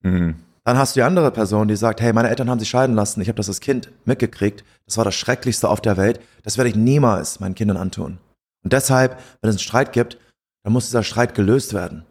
Mhm. 0.03 0.35
Dann 0.65 0.77
hast 0.77 0.95
du 0.95 0.99
die 0.99 1.03
andere 1.03 1.31
Person, 1.31 1.67
die 1.67 1.77
sagt, 1.77 1.99
hey, 1.99 2.13
meine 2.13 2.29
Eltern 2.29 2.49
haben 2.49 2.59
sich 2.59 2.69
scheiden 2.69 2.95
lassen, 2.95 3.21
ich 3.21 3.27
habe 3.27 3.37
das 3.37 3.47
als 3.47 3.61
Kind 3.61 3.89
mitgekriegt, 4.05 4.63
das 4.85 4.97
war 4.97 5.05
das 5.05 5.15
Schrecklichste 5.15 5.67
auf 5.67 5.81
der 5.81 5.97
Welt, 5.97 6.19
das 6.43 6.57
werde 6.57 6.69
ich 6.69 6.75
niemals 6.75 7.39
meinen 7.39 7.55
Kindern 7.55 7.77
antun. 7.77 8.19
Und 8.63 8.73
deshalb, 8.73 9.17
wenn 9.41 9.49
es 9.49 9.55
einen 9.55 9.59
Streit 9.59 9.93
gibt, 9.93 10.19
dann 10.67 10.73
muss 10.73 10.87
dieser 10.87 11.03
Streit 11.03 11.33
gelöst 11.33 11.73
werden. 11.73 12.03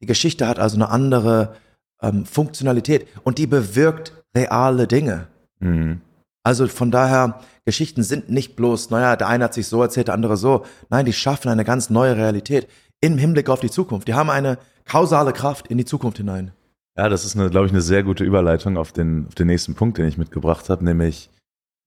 Die 0.00 0.06
Geschichte 0.06 0.48
hat 0.48 0.58
also 0.58 0.76
eine 0.76 0.88
andere 0.88 1.56
ähm, 2.00 2.24
Funktionalität 2.24 3.06
und 3.22 3.36
die 3.36 3.46
bewirkt 3.46 4.14
reale 4.34 4.86
Dinge. 4.86 5.26
Mhm. 5.60 6.00
Also 6.42 6.68
von 6.68 6.90
daher, 6.90 7.40
Geschichten 7.66 8.02
sind 8.02 8.30
nicht 8.30 8.56
bloß, 8.56 8.88
naja, 8.88 9.14
der 9.16 9.28
eine 9.28 9.44
hat 9.44 9.52
sich 9.52 9.66
so 9.66 9.82
erzählt, 9.82 10.08
der 10.08 10.14
andere 10.14 10.38
so. 10.38 10.64
Nein, 10.88 11.04
die 11.04 11.12
schaffen 11.12 11.50
eine 11.50 11.66
ganz 11.66 11.90
neue 11.90 12.16
Realität 12.16 12.66
im 13.02 13.18
Hinblick 13.18 13.50
auf 13.50 13.60
die 13.60 13.70
Zukunft. 13.70 14.08
Die 14.08 14.14
haben 14.14 14.30
eine 14.30 14.56
kausale 14.86 15.34
Kraft 15.34 15.68
in 15.68 15.76
die 15.76 15.84
Zukunft 15.84 16.16
hinein. 16.16 16.52
Ja, 16.96 17.10
das 17.10 17.26
ist, 17.26 17.36
eine, 17.36 17.50
glaube 17.50 17.66
ich, 17.66 17.72
eine 17.72 17.82
sehr 17.82 18.04
gute 18.04 18.24
Überleitung 18.24 18.78
auf 18.78 18.92
den, 18.92 19.26
auf 19.28 19.34
den 19.34 19.48
nächsten 19.48 19.74
Punkt, 19.74 19.98
den 19.98 20.08
ich 20.08 20.16
mitgebracht 20.16 20.70
habe, 20.70 20.82
nämlich, 20.82 21.28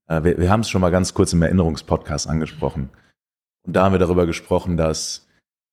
äh, 0.06 0.22
wir, 0.22 0.38
wir 0.38 0.50
haben 0.50 0.60
es 0.60 0.70
schon 0.70 0.82
mal 0.82 0.90
ganz 0.90 1.14
kurz 1.14 1.32
im 1.32 1.42
Erinnerungspodcast 1.42 2.28
angesprochen. 2.28 2.90
Und 3.66 3.74
da 3.74 3.82
haben 3.82 3.92
wir 3.92 3.98
darüber 3.98 4.24
gesprochen, 4.24 4.76
dass 4.76 5.25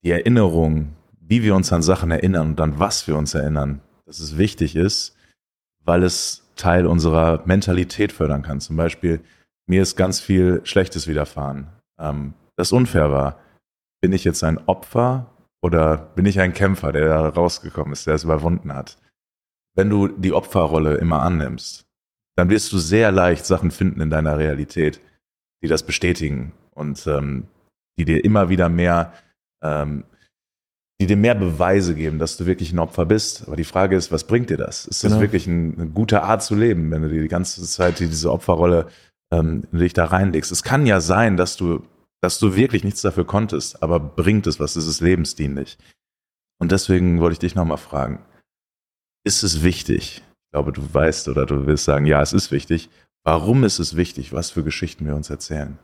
die 0.04 0.12
Erinnerung, 0.12 0.96
wie 1.20 1.44
wir 1.44 1.56
uns 1.56 1.72
an 1.72 1.82
Sachen 1.82 2.12
erinnern 2.12 2.50
und 2.50 2.62
an 2.62 2.80
was 2.80 3.08
wir 3.08 3.18
uns 3.18 3.34
erinnern, 3.34 3.82
dass 4.06 4.20
es 4.20 4.38
wichtig 4.38 4.76
ist, 4.76 5.16
weil 5.84 6.04
es 6.04 6.44
Teil 6.56 6.86
unserer 6.86 7.42
Mentalität 7.46 8.12
fördern 8.12 8.44
kann. 8.44 8.60
Zum 8.60 8.76
Beispiel, 8.76 9.22
mir 9.66 9.82
ist 9.82 9.96
ganz 9.96 10.20
viel 10.20 10.62
Schlechtes 10.66 11.08
widerfahren. 11.08 11.68
Ähm, 11.98 12.34
das 12.56 12.72
unfair 12.72 13.12
war. 13.12 13.40
Bin 14.02 14.12
ich 14.12 14.24
jetzt 14.24 14.44
ein 14.44 14.60
Opfer 14.68 15.32
oder 15.62 15.98
bin 15.98 16.26
ich 16.26 16.40
ein 16.40 16.54
Kämpfer, 16.54 16.92
der 16.92 17.08
da 17.08 17.30
rausgekommen 17.30 17.94
ist, 17.94 18.06
der 18.06 18.16
es 18.16 18.26
überwunden 18.26 18.74
hat? 18.74 18.98
Wenn 19.76 19.90
du 19.90 20.08
die 20.10 20.34
Opferrolle 20.34 20.96
immer 20.96 21.22
annimmst, 21.22 21.86
dann 22.36 22.50
wirst 22.50 22.72
du 22.74 22.78
sehr 22.78 23.12
leicht 23.12 23.46
Sachen 23.46 23.72
finden 23.72 24.02
in 24.02 24.10
deiner 24.10 24.38
Realität, 24.38 25.00
die 25.64 25.68
das 25.68 25.84
bestätigen 25.84 26.52
und 26.72 27.08
ähm, 27.08 27.48
die 27.98 28.06
dir 28.06 28.24
immer 28.24 28.50
wieder 28.50 28.70
mehr, 28.70 29.14
ähm, 29.64 30.04
die 31.02 31.08
dir 31.08 31.18
mehr 31.18 31.36
Beweise 31.36 31.96
geben, 31.96 32.20
dass 32.20 32.38
du 32.38 32.46
wirklich 32.46 32.72
ein 32.72 32.80
Opfer 32.80 33.06
bist. 33.06 33.48
Aber 33.48 33.56
die 33.56 33.64
Frage 33.64 33.96
ist, 33.96 34.12
was 34.12 34.26
bringt 34.26 34.50
dir 34.50 34.58
das? 34.58 34.86
Ist 34.86 35.04
das 35.04 35.12
Genau. 35.12 35.22
wirklich 35.22 35.48
ein, 35.48 35.74
eine 35.80 35.90
gute 35.90 36.22
Art 36.24 36.44
zu 36.44 36.56
leben, 36.56 36.92
wenn 36.92 37.02
du 37.02 37.10
dir 37.10 37.22
die 37.22 37.28
ganze 37.28 37.64
Zeit 37.64 38.00
diese 38.00 38.32
Opferrolle 38.32 38.88
ähm, 39.34 39.64
dich 39.72 39.94
da 39.94 40.06
reinlegst? 40.06 40.52
Es 40.52 40.64
kann 40.64 40.86
ja 40.86 41.02
sein, 41.02 41.36
dass 41.36 41.58
du, 41.58 41.84
dass 42.22 42.40
du 42.40 42.56
wirklich 42.56 42.84
nichts 42.84 43.02
dafür 43.02 43.26
konntest, 43.26 43.82
aber 43.82 44.00
bringt 44.00 44.46
es 44.48 44.60
was? 44.60 44.76
Ist 44.76 44.86
es 44.88 45.02
lebensdienlich? 45.02 45.78
Und 46.62 46.72
deswegen 46.72 47.20
wollte 47.20 47.34
ich 47.34 47.40
dich 47.40 47.56
nochmal 47.56 47.78
fragen, 47.80 48.24
ist 49.26 49.44
es 49.44 49.64
wichtig? 49.64 50.22
Ich 50.46 50.52
glaube, 50.54 50.72
du 50.72 50.94
weißt 50.94 51.28
oder 51.28 51.46
du 51.46 51.66
willst 51.66 51.86
sagen, 51.86 52.06
ja, 52.06 52.22
es 52.22 52.32
ist 52.32 52.52
wichtig. 52.52 52.90
Warum 53.26 53.64
ist 53.64 53.80
es 53.80 53.96
wichtig, 53.96 54.32
was 54.32 54.52
für 54.52 54.64
Geschichten 54.64 55.06
wir 55.06 55.16
uns 55.16 55.30
erzählen? 55.30 55.80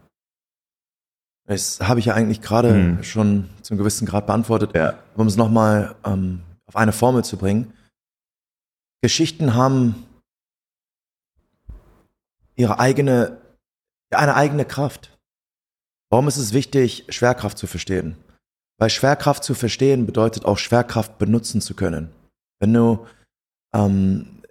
Das 1.50 1.80
habe 1.82 2.00
ich 2.00 2.06
ja 2.06 2.14
eigentlich 2.14 2.42
gerade 2.42 2.70
Hm. 2.70 3.04
schon 3.04 3.50
zum 3.64 3.78
gewissen 3.78 4.06
Grad 4.06 4.28
beantwortet. 4.28 4.76
Ja. 4.76 4.90
Aber 5.14 5.22
um 5.22 5.28
es 5.28 5.36
nochmal 5.36 5.96
ähm, 6.06 6.44
auf 6.68 6.76
eine 6.76 6.92
Formel 6.92 7.24
zu 7.24 7.38
bringen. 7.38 7.74
Geschichten 9.02 9.56
haben 9.56 9.96
ihre 12.56 12.80
eigene, 12.80 13.42
eine 14.12 14.36
eigene 14.36 14.64
Kraft. 14.64 15.18
Warum 16.12 16.28
ist 16.28 16.38
es 16.38 16.54
wichtig, 16.54 17.06
Schwerkraft 17.10 17.58
zu 17.58 17.66
verstehen? 17.66 18.16
Weil 18.78 18.92
Schwerkraft 18.92 19.44
zu 19.44 19.56
verstehen 19.56 20.06
bedeutet 20.06 20.46
auch 20.46 20.60
Schwerkraft 20.60 21.18
benutzen 21.18 21.62
zu 21.62 21.74
können. 21.74 22.12
Wenn 22.60 22.74
du, 22.74 23.08
ähm, 23.74 24.44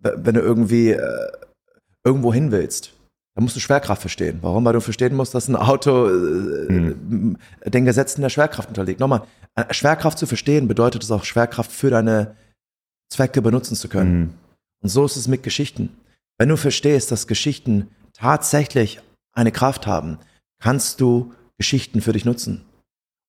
wenn 0.00 0.34
du 0.34 0.40
irgendwie 0.40 0.90
äh, 0.90 1.32
irgendwo 2.02 2.34
hin 2.34 2.50
willst, 2.50 2.94
dann 3.34 3.44
musst 3.44 3.56
du 3.56 3.60
Schwerkraft 3.60 4.00
verstehen. 4.00 4.38
Warum? 4.42 4.64
Weil 4.64 4.72
du 4.72 4.80
verstehen 4.80 5.14
musst, 5.14 5.34
dass 5.34 5.48
ein 5.48 5.56
Auto 5.56 6.08
äh, 6.08 6.68
Hm. 6.68 7.36
den 7.64 7.84
Gesetzen 7.84 8.22
der 8.22 8.28
Schwerkraft 8.28 8.68
unterliegt. 8.68 9.00
Nochmal, 9.00 9.22
äh, 9.54 9.72
Schwerkraft 9.72 10.18
zu 10.18 10.26
verstehen 10.26 10.68
bedeutet 10.68 11.02
es 11.02 11.10
auch, 11.10 11.24
Schwerkraft 11.24 11.70
für 11.70 11.90
deine 11.90 12.34
Zwecke 13.12 13.42
benutzen 13.42 13.76
zu 13.76 13.88
können. 13.88 14.18
Mhm. 14.20 14.30
Und 14.82 14.88
so 14.88 15.04
ist 15.04 15.16
es 15.16 15.28
mit 15.28 15.42
Geschichten. 15.42 15.90
Wenn 16.38 16.48
du 16.48 16.56
verstehst, 16.56 17.10
dass 17.10 17.26
Geschichten 17.26 17.88
tatsächlich 18.12 19.00
eine 19.32 19.52
Kraft 19.52 19.86
haben, 19.86 20.18
kannst 20.60 21.00
du 21.00 21.32
Geschichten 21.58 22.00
für 22.00 22.12
dich 22.12 22.24
nutzen. 22.24 22.62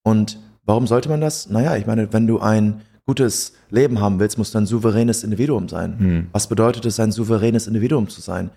Und 0.03 0.39
warum 0.63 0.87
sollte 0.87 1.09
man 1.09 1.21
das? 1.21 1.49
Naja, 1.49 1.75
ich 1.75 1.85
meine, 1.85 2.13
wenn 2.13 2.27
du 2.27 2.39
ein 2.39 2.81
gutes 3.05 3.53
Leben 3.69 3.99
haben 3.99 4.19
willst, 4.19 4.37
musst 4.37 4.53
du 4.53 4.59
ein 4.59 4.65
souveränes 4.65 5.23
Individuum 5.23 5.67
sein. 5.67 5.95
Mhm. 5.97 6.27
Was 6.31 6.47
bedeutet 6.47 6.85
es, 6.85 6.99
ein 6.99 7.11
souveränes 7.11 7.67
Individuum 7.67 8.07
zu 8.07 8.21
sein? 8.21 8.49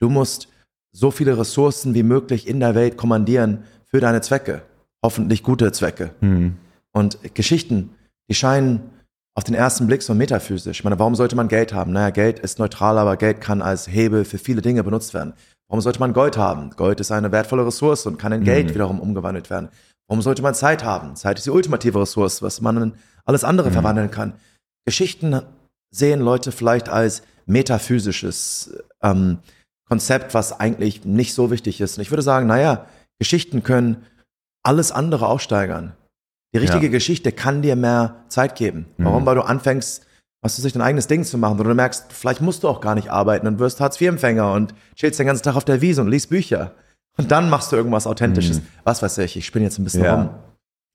Du 0.00 0.10
musst 0.10 0.48
so 0.92 1.10
viele 1.10 1.38
Ressourcen 1.38 1.94
wie 1.94 2.02
möglich 2.02 2.46
in 2.46 2.60
der 2.60 2.74
Welt 2.74 2.96
kommandieren 2.96 3.64
für 3.84 4.00
deine 4.00 4.20
Zwecke. 4.20 4.62
Hoffentlich 5.02 5.42
gute 5.42 5.72
Zwecke. 5.72 6.10
Mhm. 6.20 6.56
Und 6.92 7.34
Geschichten, 7.34 7.90
die 8.28 8.34
scheinen 8.34 8.80
auf 9.34 9.44
den 9.44 9.54
ersten 9.54 9.86
Blick 9.86 10.02
so 10.02 10.14
metaphysisch. 10.14 10.80
Ich 10.80 10.84
meine, 10.84 10.98
warum 10.98 11.14
sollte 11.14 11.34
man 11.36 11.48
Geld 11.48 11.72
haben? 11.72 11.92
Naja, 11.92 12.10
Geld 12.10 12.38
ist 12.38 12.58
neutral, 12.58 12.98
aber 12.98 13.16
Geld 13.16 13.40
kann 13.40 13.62
als 13.62 13.88
Hebel 13.88 14.24
für 14.26 14.36
viele 14.38 14.60
Dinge 14.60 14.84
benutzt 14.84 15.14
werden. 15.14 15.32
Warum 15.68 15.80
sollte 15.80 16.00
man 16.00 16.12
Gold 16.12 16.36
haben? 16.36 16.70
Gold 16.76 17.00
ist 17.00 17.10
eine 17.10 17.32
wertvolle 17.32 17.66
Ressource 17.66 18.04
und 18.04 18.18
kann 18.18 18.32
in 18.32 18.44
Geld 18.44 18.68
Mhm. 18.68 18.74
wiederum 18.74 19.00
umgewandelt 19.00 19.48
werden. 19.48 19.70
Warum 20.06 20.20
sollte 20.20 20.42
man 20.42 20.54
Zeit 20.54 20.84
haben? 20.84 21.16
Zeit 21.16 21.38
ist 21.38 21.46
die 21.46 21.50
ultimative 21.50 21.98
Ressource, 22.00 22.42
was 22.42 22.60
man 22.60 22.76
in 22.76 22.92
alles 23.24 23.42
andere 23.44 23.70
Mhm. 23.70 23.72
verwandeln 23.72 24.10
kann. 24.10 24.34
Geschichten 24.84 25.40
sehen 25.90 26.20
Leute 26.20 26.52
vielleicht 26.52 26.90
als 26.90 27.22
metaphysisches 27.46 28.72
ähm, 29.02 29.38
Konzept, 29.92 30.32
was 30.32 30.58
eigentlich 30.58 31.04
nicht 31.04 31.34
so 31.34 31.50
wichtig 31.50 31.78
ist. 31.82 31.98
Und 31.98 32.02
ich 32.02 32.10
würde 32.10 32.22
sagen, 32.22 32.46
naja, 32.46 32.86
Geschichten 33.18 33.62
können 33.62 34.06
alles 34.64 34.90
andere 34.90 35.26
aussteigern. 35.26 35.92
Die 36.54 36.58
richtige 36.58 36.86
Ja. 36.86 36.92
Geschichte 36.92 37.30
kann 37.30 37.60
dir 37.60 37.76
mehr 37.76 38.24
Zeit 38.28 38.56
geben. 38.56 38.86
Warum? 38.96 39.22
Mhm. 39.22 39.26
Weil 39.26 39.34
du 39.34 39.42
anfängst, 39.42 40.06
was 40.40 40.56
du 40.56 40.62
sich 40.62 40.72
dein 40.72 40.80
eigenes 40.80 41.08
Ding 41.08 41.24
zu 41.24 41.36
machen, 41.36 41.60
oder 41.60 41.68
du 41.68 41.74
merkst, 41.74 42.10
vielleicht 42.10 42.40
musst 42.40 42.62
du 42.62 42.68
auch 42.68 42.80
gar 42.80 42.94
nicht 42.94 43.10
arbeiten 43.10 43.46
und 43.46 43.58
wirst 43.58 43.80
Hartz-IV-Empfänger 43.80 44.54
und 44.54 44.74
chillst 44.96 45.18
den 45.18 45.26
ganzen 45.26 45.42
Tag 45.42 45.56
auf 45.56 45.64
der 45.66 45.82
Wiese 45.82 46.00
und 46.00 46.08
liest 46.08 46.30
Bücher. 46.30 46.72
Und 47.18 47.30
dann 47.30 47.50
machst 47.50 47.70
du 47.70 47.76
irgendwas 47.76 48.06
Authentisches. 48.06 48.60
Mhm. 48.60 48.66
Was 48.84 49.02
weiß 49.02 49.18
ich, 49.18 49.36
ich 49.36 49.44
spinne 49.44 49.66
jetzt 49.66 49.78
ein 49.78 49.84
bisschen 49.84 50.04
Ja. 50.04 50.14
rum. 50.14 50.30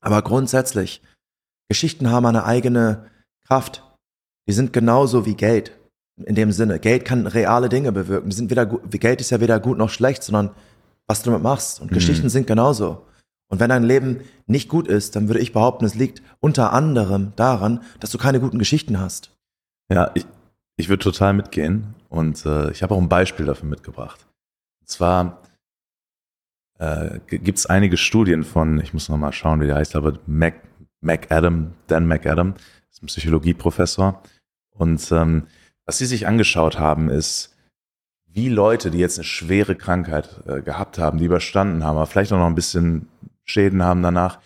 Aber 0.01 0.23
grundsätzlich, 0.23 1.03
Geschichten 1.69 2.09
haben 2.09 2.25
eine 2.25 2.45
eigene 2.45 3.05
Kraft. 3.45 3.83
Die 4.47 4.53
sind 4.53 4.73
genauso 4.73 5.27
wie 5.27 5.35
Geld. 5.35 5.71
In 6.25 6.35
dem 6.35 6.51
Sinne. 6.51 6.79
Geld 6.79 7.05
kann 7.05 7.27
reale 7.27 7.69
Dinge 7.69 7.91
bewirken. 7.91 8.29
Die 8.29 8.35
sind 8.35 8.49
weder 8.49 8.65
gut, 8.65 8.89
Geld 8.91 9.21
ist 9.21 9.29
ja 9.29 9.39
weder 9.39 9.59
gut 9.59 9.77
noch 9.77 9.89
schlecht, 9.89 10.23
sondern 10.23 10.49
was 11.05 11.21
du 11.21 11.29
damit 11.29 11.43
machst. 11.43 11.79
Und 11.79 11.91
Mhm. 11.91 11.95
Geschichten 11.95 12.29
sind 12.29 12.47
genauso. 12.47 13.05
Und 13.49 13.59
wenn 13.59 13.69
dein 13.69 13.83
Leben 13.83 14.21
nicht 14.45 14.67
gut 14.67 14.87
ist, 14.87 15.15
dann 15.15 15.29
würde 15.29 15.39
ich 15.39 15.53
behaupten, 15.53 15.85
es 15.85 15.95
liegt 15.95 16.21
unter 16.39 16.73
anderem 16.73 17.33
daran, 17.35 17.81
dass 17.99 18.11
du 18.11 18.17
keine 18.17 18.39
guten 18.39 18.59
Geschichten 18.59 18.99
hast. 18.99 19.31
Ja, 19.89 20.11
ich, 20.15 20.25
ich 20.75 20.89
würde 20.89 21.03
total 21.03 21.33
mitgehen 21.33 21.95
und 22.09 22.45
äh, 22.45 22.71
ich 22.71 22.83
habe 22.83 22.93
auch 22.93 23.01
ein 23.01 23.07
Beispiel 23.09 23.45
dafür 23.45 23.69
mitgebracht. 23.69 24.27
Und 24.81 24.89
zwar 24.89 25.41
äh, 26.79 27.19
gibt 27.27 27.57
es 27.57 27.65
einige 27.67 27.95
Studien 27.95 28.43
von, 28.43 28.81
ich 28.81 28.93
muss 28.93 29.07
nochmal 29.07 29.33
schauen, 29.33 29.61
wie 29.61 29.67
der 29.67 29.75
heißt, 29.75 29.95
aber 29.95 30.19
Mac, 30.25 30.55
McAdam, 31.01 31.73
Dan 31.87 32.05
McAdam, 32.07 32.55
ist 32.91 33.01
ein 33.01 33.07
Psychologieprofessor. 33.07 34.21
Und 34.71 35.09
ähm, 35.11 35.47
was 35.87 35.97
sie 35.97 36.05
sich 36.05 36.27
angeschaut 36.27 36.77
haben, 36.77 37.09
ist, 37.09 37.55
wie 38.27 38.49
Leute, 38.49 38.91
die 38.91 38.99
jetzt 38.99 39.17
eine 39.17 39.23
schwere 39.23 39.75
Krankheit 39.75 40.41
äh, 40.45 40.61
gehabt 40.61 40.99
haben, 40.99 41.17
die 41.17 41.25
überstanden 41.25 41.83
haben, 41.83 41.97
aber 41.97 42.05
vielleicht 42.05 42.31
auch 42.33 42.37
noch 42.37 42.45
ein 42.45 42.55
bisschen 42.55 43.07
Schäden 43.45 43.81
haben 43.81 44.03
danach, 44.03 44.39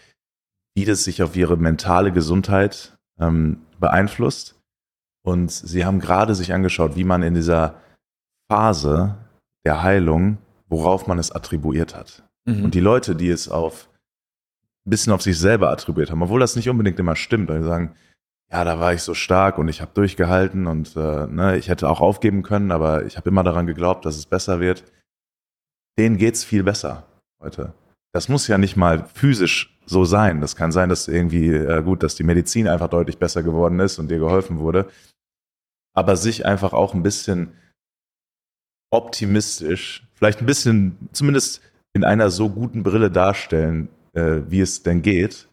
wie 0.76 0.86
das 0.86 1.04
sich 1.04 1.22
auf 1.24 1.36
ihre 1.36 1.58
mentale 1.58 2.14
Gesundheit 2.14 2.98
ähm, 3.20 3.62
beeinflusst. 3.80 4.56
Und 5.24 5.52
sie 5.52 5.84
haben 5.84 6.00
gerade 6.00 6.36
sich 6.36 6.54
angeschaut, 6.54 6.96
wie 6.96 7.04
man 7.04 7.24
in 7.24 7.34
dieser 7.34 7.76
Phase 8.50 9.18
der 9.66 9.84
Heilung, 9.84 10.38
worauf 10.68 11.08
man 11.08 11.20
es 11.20 11.32
attribuiert 11.32 11.96
hat. 11.96 12.24
Und 12.64 12.74
die 12.76 12.80
Leute, 12.80 13.16
die 13.16 13.30
es 13.30 13.50
auf 13.50 13.90
ein 14.86 14.90
bisschen 14.90 15.14
auf 15.14 15.22
sich 15.22 15.38
selber 15.38 15.70
attribuiert 15.70 16.10
haben, 16.12 16.24
obwohl 16.24 16.40
das 16.40 16.56
nicht 16.56 16.70
unbedingt 16.70 16.98
immer 17.00 17.16
stimmt, 17.16 17.50
weil 17.50 17.62
sie 17.62 17.68
sagen, 17.68 17.96
ja, 18.52 18.66
da 18.66 18.80
war 18.80 18.94
ich 18.94 19.02
so 19.02 19.14
stark 19.14 19.58
und 19.58 19.70
ich 19.70 19.82
habe 19.82 19.92
durchgehalten 19.94 20.68
und 20.68 20.96
äh, 20.98 21.28
ne, 21.28 21.58
ich 21.58 21.70
hätte 21.70 21.90
auch 21.90 22.02
aufgeben 22.02 22.44
können, 22.44 22.72
aber 22.72 23.06
ich 23.06 23.16
habe 23.16 23.30
immer 23.30 23.44
daran 23.44 23.66
geglaubt, 23.66 24.06
dass 24.06 24.18
es 24.18 24.26
besser 24.26 24.60
wird. 24.60 24.84
Denen 25.98 26.18
geht's 26.18 26.44
viel 26.44 26.64
besser 26.64 27.06
heute. 27.42 27.74
Das 28.14 28.28
muss 28.28 28.48
ja 28.48 28.58
nicht 28.58 28.76
mal 28.76 29.06
physisch 29.06 29.80
so 29.86 30.04
sein. 30.04 30.42
Das 30.42 30.58
kann 30.58 30.74
sein, 30.74 30.90
dass 30.90 31.08
irgendwie 31.08 31.50
äh, 31.50 31.82
gut, 31.82 32.04
dass 32.04 32.16
die 32.16 32.24
Medizin 32.24 32.68
einfach 32.68 32.90
deutlich 32.90 33.18
besser 33.18 33.42
geworden 33.42 33.80
ist 33.80 34.00
und 34.00 34.12
dir 34.12 34.20
geholfen 34.20 34.60
wurde. 34.60 34.90
Aber 35.94 36.18
sich 36.18 36.46
einfach 36.46 36.74
auch 36.74 36.94
ein 36.94 37.04
bisschen 37.04 37.54
optimistisch, 38.92 40.08
vielleicht 40.14 40.42
ein 40.42 40.46
bisschen, 40.46 41.10
zumindest 41.14 41.62
in 41.94 42.04
einer 42.04 42.30
so 42.30 42.50
guten 42.50 42.84
Brille 42.84 43.10
darstellen, 43.10 43.88
äh, 44.14 44.42
wie 44.48 44.60
es 44.60 44.84
denn 44.84 45.02
geht, 45.02 45.48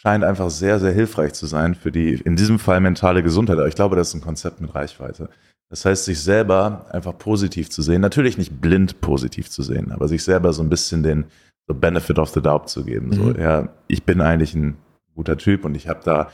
scheint 0.00 0.24
einfach 0.24 0.48
sehr, 0.48 0.80
sehr 0.80 0.92
hilfreich 0.92 1.34
zu 1.34 1.46
sein 1.46 1.74
für 1.74 1.92
die, 1.92 2.14
in 2.14 2.34
diesem 2.34 2.58
Fall 2.58 2.80
mentale 2.80 3.22
Gesundheit. 3.22 3.58
Aber 3.58 3.68
ich 3.68 3.74
glaube, 3.74 3.96
das 3.96 4.08
ist 4.08 4.14
ein 4.14 4.22
Konzept 4.22 4.60
mit 4.62 4.74
Reichweite. 4.74 5.28
Das 5.68 5.84
heißt, 5.84 6.06
sich 6.06 6.20
selber 6.22 6.86
einfach 6.90 7.16
positiv 7.18 7.68
zu 7.68 7.82
sehen, 7.82 8.00
natürlich 8.00 8.38
nicht 8.38 8.60
blind 8.62 9.02
positiv 9.02 9.50
zu 9.50 9.62
sehen, 9.62 9.92
aber 9.92 10.08
sich 10.08 10.24
selber 10.24 10.54
so 10.54 10.62
ein 10.62 10.70
bisschen 10.70 11.02
den 11.02 11.26
so 11.68 11.74
Benefit 11.74 12.18
of 12.18 12.30
the 12.30 12.40
Doubt 12.40 12.70
zu 12.70 12.84
geben. 12.84 13.12
So, 13.12 13.24
Mhm. 13.24 13.40
ja, 13.40 13.68
ich 13.88 14.04
bin 14.04 14.22
eigentlich 14.22 14.54
ein 14.54 14.78
guter 15.14 15.36
Typ 15.36 15.66
und 15.66 15.74
ich 15.74 15.86
habe 15.86 16.00
da 16.02 16.30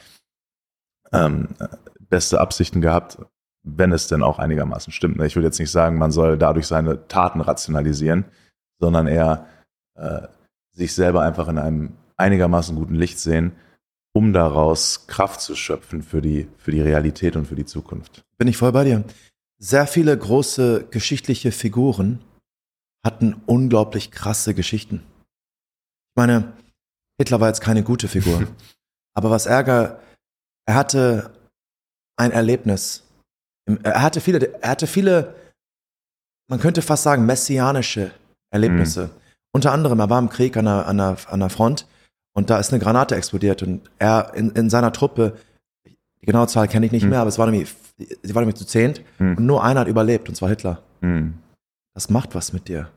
ähm, 1.13 1.49
beste 2.09 2.41
Absichten 2.41 2.81
gehabt, 2.81 3.19
wenn 3.65 3.91
es 3.91 4.07
denn 4.07 4.23
auch 4.23 4.39
einigermaßen 4.39 4.93
stimmt. 4.93 5.21
Ich 5.23 5.35
will 5.35 5.43
jetzt 5.43 5.59
nicht 5.59 5.73
sagen, 5.73 5.99
man 5.99 6.13
soll 6.13 6.39
dadurch 6.39 6.69
seine 6.69 7.09
Taten 7.09 7.41
rationalisieren, 7.41 8.27
sondern 8.79 9.09
eher 9.09 9.45
äh, 9.97 10.29
sich 10.73 10.95
selber 10.95 11.23
einfach 11.23 11.49
in 11.49 11.59
einem 11.59 11.93
einigermaßen 12.17 12.77
guten 12.77 12.95
Licht 12.95 13.19
sehen, 13.19 13.53
um 14.15 14.33
daraus 14.33 15.07
Kraft 15.07 15.41
zu 15.41 15.55
schöpfen 15.55 16.03
für 16.03 16.23
die, 16.23 16.49
für 16.57 16.71
die 16.71 16.81
Realität 16.81 17.37
und 17.37 17.47
für 17.47 17.55
die 17.55 17.67
Zukunft. 17.67 18.25
Bin 18.39 18.49
ich 18.49 18.57
voll 18.57 18.73
bei 18.73 18.85
dir. 18.85 19.05
Sehr 19.59 19.87
viele 19.87 20.17
große 20.17 20.87
geschichtliche 20.91 21.53
Figuren 21.53 22.23
hatten 23.05 23.35
unglaublich 23.47 24.11
krasse 24.11 24.55
Geschichten. 24.55 25.03
Ich 26.11 26.17
meine, 26.17 26.53
Hitler 27.19 27.41
war 27.41 27.49
jetzt 27.49 27.61
keine 27.61 27.83
gute 27.83 28.09
Figur. 28.09 28.47
aber 29.15 29.31
was 29.31 29.47
Ärger, 29.47 30.01
er 30.67 30.75
hatte 30.75 31.31
ein 32.17 32.33
Erlebnis. 32.33 33.05
Er 33.83 34.03
hatte 34.03 34.21
viele, 34.21 34.63
er 34.63 34.71
hatte 34.71 34.87
viele, 34.87 35.35
man 36.49 36.61
könnte 36.61 36.83
fast 36.83 37.03
sagen, 37.03 37.27
messianische 37.27 38.13
Erlebnisse. 38.51 39.11
Unter 39.53 39.73
anderem, 39.73 39.99
er 40.01 40.11
war 40.11 40.19
im 40.19 40.29
Krieg 40.29 40.57
an 40.57 40.67
der, 40.67 40.87
an 40.87 40.99
der, 40.99 41.17
an 41.29 41.41
der 41.41 41.51
Front 41.51 41.87
und 42.37 42.51
da 42.51 42.59
ist 42.59 42.73
eine 42.73 42.83
Granate 42.83 43.17
explodiert 43.17 43.63
und 43.63 43.81
er 43.99 44.33
in, 44.35 44.51
in 44.51 44.69
seiner 44.71 44.93
Truppe, 44.93 45.35
die 46.21 46.27
genaue 46.27 46.47
Zahl 46.47 46.69
kenne 46.69 46.87
ich 46.87 46.93
nicht 46.93 47.03
Hm. 47.05 47.11
mehr, 47.11 47.21
aber 47.21 47.29
es 47.29 47.39
war 47.39 47.47
nämlich, 47.51 47.75
sie 48.23 48.35
war 48.35 48.43
nämlich 48.43 48.57
zu 48.57 48.65
zehnt 48.67 49.01
Hm. 49.19 49.37
und 49.39 49.47
nur 49.47 49.65
einer 49.65 49.81
hat 49.81 49.89
überlebt 49.89 50.29
und 50.29 50.35
zwar 50.35 50.49
Hitler. 50.51 50.83
Hm. 51.01 51.35
Das 51.95 52.11
macht 52.11 52.35
was 52.35 52.53
mit 52.53 52.69
dir. 52.69 52.89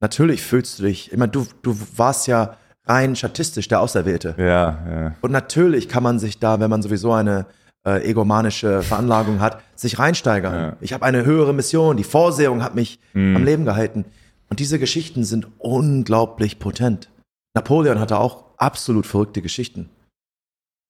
Natürlich 0.00 0.42
fühlst 0.42 0.78
du 0.78 0.84
dich, 0.84 1.12
ich 1.12 1.18
meine, 1.18 1.30
du, 1.32 1.46
du 1.62 1.76
warst 1.96 2.26
ja 2.26 2.56
rein 2.86 3.14
statistisch 3.16 3.68
der 3.68 3.80
Auserwählte. 3.82 4.34
Ja, 4.38 4.78
ja. 4.90 5.14
Und 5.20 5.30
natürlich 5.30 5.88
kann 5.88 6.02
man 6.02 6.18
sich 6.18 6.38
da, 6.38 6.58
wenn 6.58 6.70
man 6.70 6.80
sowieso 6.82 7.12
eine 7.12 7.44
äh, 7.86 8.02
egomanische 8.08 8.82
Veranlagung 8.82 9.40
hat, 9.40 9.60
sich 9.74 9.98
reinsteigern. 9.98 10.54
Ja. 10.54 10.76
Ich 10.80 10.92
habe 10.94 11.04
eine 11.04 11.24
höhere 11.26 11.52
Mission, 11.52 11.96
die 11.98 12.04
Vorsehung 12.04 12.62
hat 12.62 12.74
mich 12.74 12.98
Hm. 13.12 13.36
am 13.36 13.44
Leben 13.44 13.64
gehalten. 13.66 14.06
Und 14.48 14.58
diese 14.58 14.78
Geschichten 14.78 15.22
sind 15.24 15.46
unglaublich 15.58 16.58
potent. 16.58 17.10
Napoleon 17.54 18.00
hatte 18.00 18.18
auch 18.18 18.49
absolut 18.60 19.06
verrückte 19.06 19.42
Geschichten. 19.42 19.90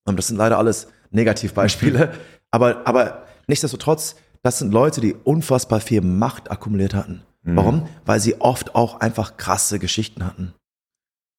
Und 0.07 0.17
das 0.19 0.29
sind 0.29 0.37
leider 0.37 0.59
alles 0.59 0.89
Negativbeispiele. 1.11 2.13
aber, 2.51 2.87
aber 2.87 3.27
nichtsdestotrotz, 3.47 4.17
das 4.43 4.59
sind 4.59 4.73
Leute, 4.73 5.01
die 5.01 5.15
unfassbar 5.15 5.81
viel 5.81 6.01
Macht 6.01 6.51
akkumuliert 6.51 6.95
hatten. 6.95 7.23
Mhm. 7.43 7.57
Warum? 7.57 7.89
Weil 8.05 8.21
sie 8.21 8.41
oft 8.41 8.75
auch 8.75 9.01
einfach 9.01 9.37
krasse 9.37 9.79
Geschichten 9.79 10.25
hatten. 10.25 10.55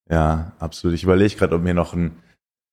Ja, 0.10 0.54
absolut. 0.60 0.96
Ich 0.96 1.04
überlege 1.04 1.36
gerade, 1.36 1.56
ob 1.56 1.62
mir 1.62 1.74
noch 1.74 1.94
ein 1.94 2.18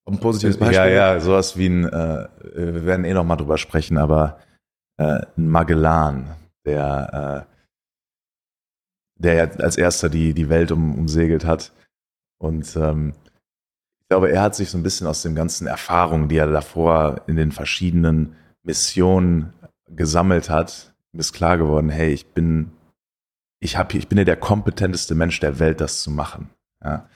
Ein 0.07 0.19
positives 0.19 0.59
Ja, 0.75 0.87
ja, 0.87 1.21
sowas 1.21 1.57
wie 1.57 1.69
ein, 1.69 1.85
äh, 1.85 2.29
wir 2.55 2.85
werden 2.87 3.05
eh 3.05 3.15
noch 3.15 3.25
mal 3.25 3.37
drüber 3.37 3.59
sprechen, 3.59 3.99
aber 3.99 4.39
äh, 4.97 5.21
ein 5.37 5.49
Magellan, 5.49 6.35
der, 6.65 7.47
äh, 7.47 9.23
der 9.23 9.35
ja 9.35 9.45
als 9.63 9.77
erster 9.77 10.09
die, 10.09 10.35
die 10.35 10.49
Welt 10.49 10.73
um, 10.73 10.95
umsegelt 10.95 11.45
hat. 11.45 11.73
Und 12.41 12.77
ähm, 12.77 13.15
ich 14.09 14.11
glaube, 14.11 14.33
er 14.33 14.41
hat 14.41 14.55
sich 14.55 14.71
so 14.71 14.79
ein 14.79 14.83
bisschen 14.83 15.07
aus 15.07 15.21
den 15.21 15.35
ganzen 15.35 15.67
Erfahrungen, 15.67 16.29
die 16.31 16.39
er 16.39 16.47
davor 16.51 17.21
in 17.27 17.37
den 17.37 17.53
verschiedenen 17.53 18.35
Missionen 18.63 19.53
gesammelt 19.91 20.49
hat, 20.49 20.95
ist 21.13 21.35
klar 21.35 21.59
geworden, 21.59 21.91
hey, 21.91 22.11
ich 22.15 22.27
bin, 22.29 22.71
ich 23.61 23.77
hab, 23.77 23.93
hier- 23.93 24.01
ich 24.01 24.09
bin 24.09 24.17
ja 24.17 24.25
der 24.25 24.37
kompetenteste 24.37 25.15
Mensch 25.15 25.39
der 25.41 25.59
Welt, 25.59 25.83
das 25.83 26.03
zu 26.03 26.11
machen. 26.11 26.49
Ja. 26.83 27.07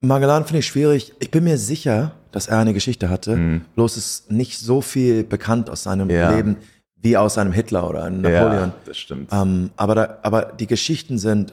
Magellan 0.00 0.46
finde 0.46 0.60
ich 0.60 0.66
schwierig. 0.68 1.12
Ich 1.18 1.30
bin 1.30 1.44
mir 1.44 1.58
sicher, 1.58 2.12
dass 2.32 2.46
er 2.46 2.60
eine 2.60 2.72
Geschichte 2.72 3.10
hatte. 3.10 3.36
Mhm. 3.36 3.64
Bloß 3.74 3.98
ist 3.98 4.30
nicht 4.30 4.58
so 4.58 4.80
viel 4.80 5.22
bekannt 5.22 5.68
aus 5.68 5.82
seinem 5.82 6.08
Ja. 6.08 6.34
Leben 6.34 6.56
wie 6.96 7.18
aus 7.18 7.36
einem 7.36 7.52
Hitler 7.52 7.86
oder 7.86 8.04
einem 8.04 8.22
Napoleon. 8.22 8.70
Ja, 8.70 8.74
das 8.86 8.96
stimmt. 8.96 9.30
Ähm, 9.34 9.68
aber, 9.76 9.94
da, 9.94 10.18
aber 10.22 10.46
die 10.58 10.66
Geschichten 10.66 11.18
sind, 11.18 11.52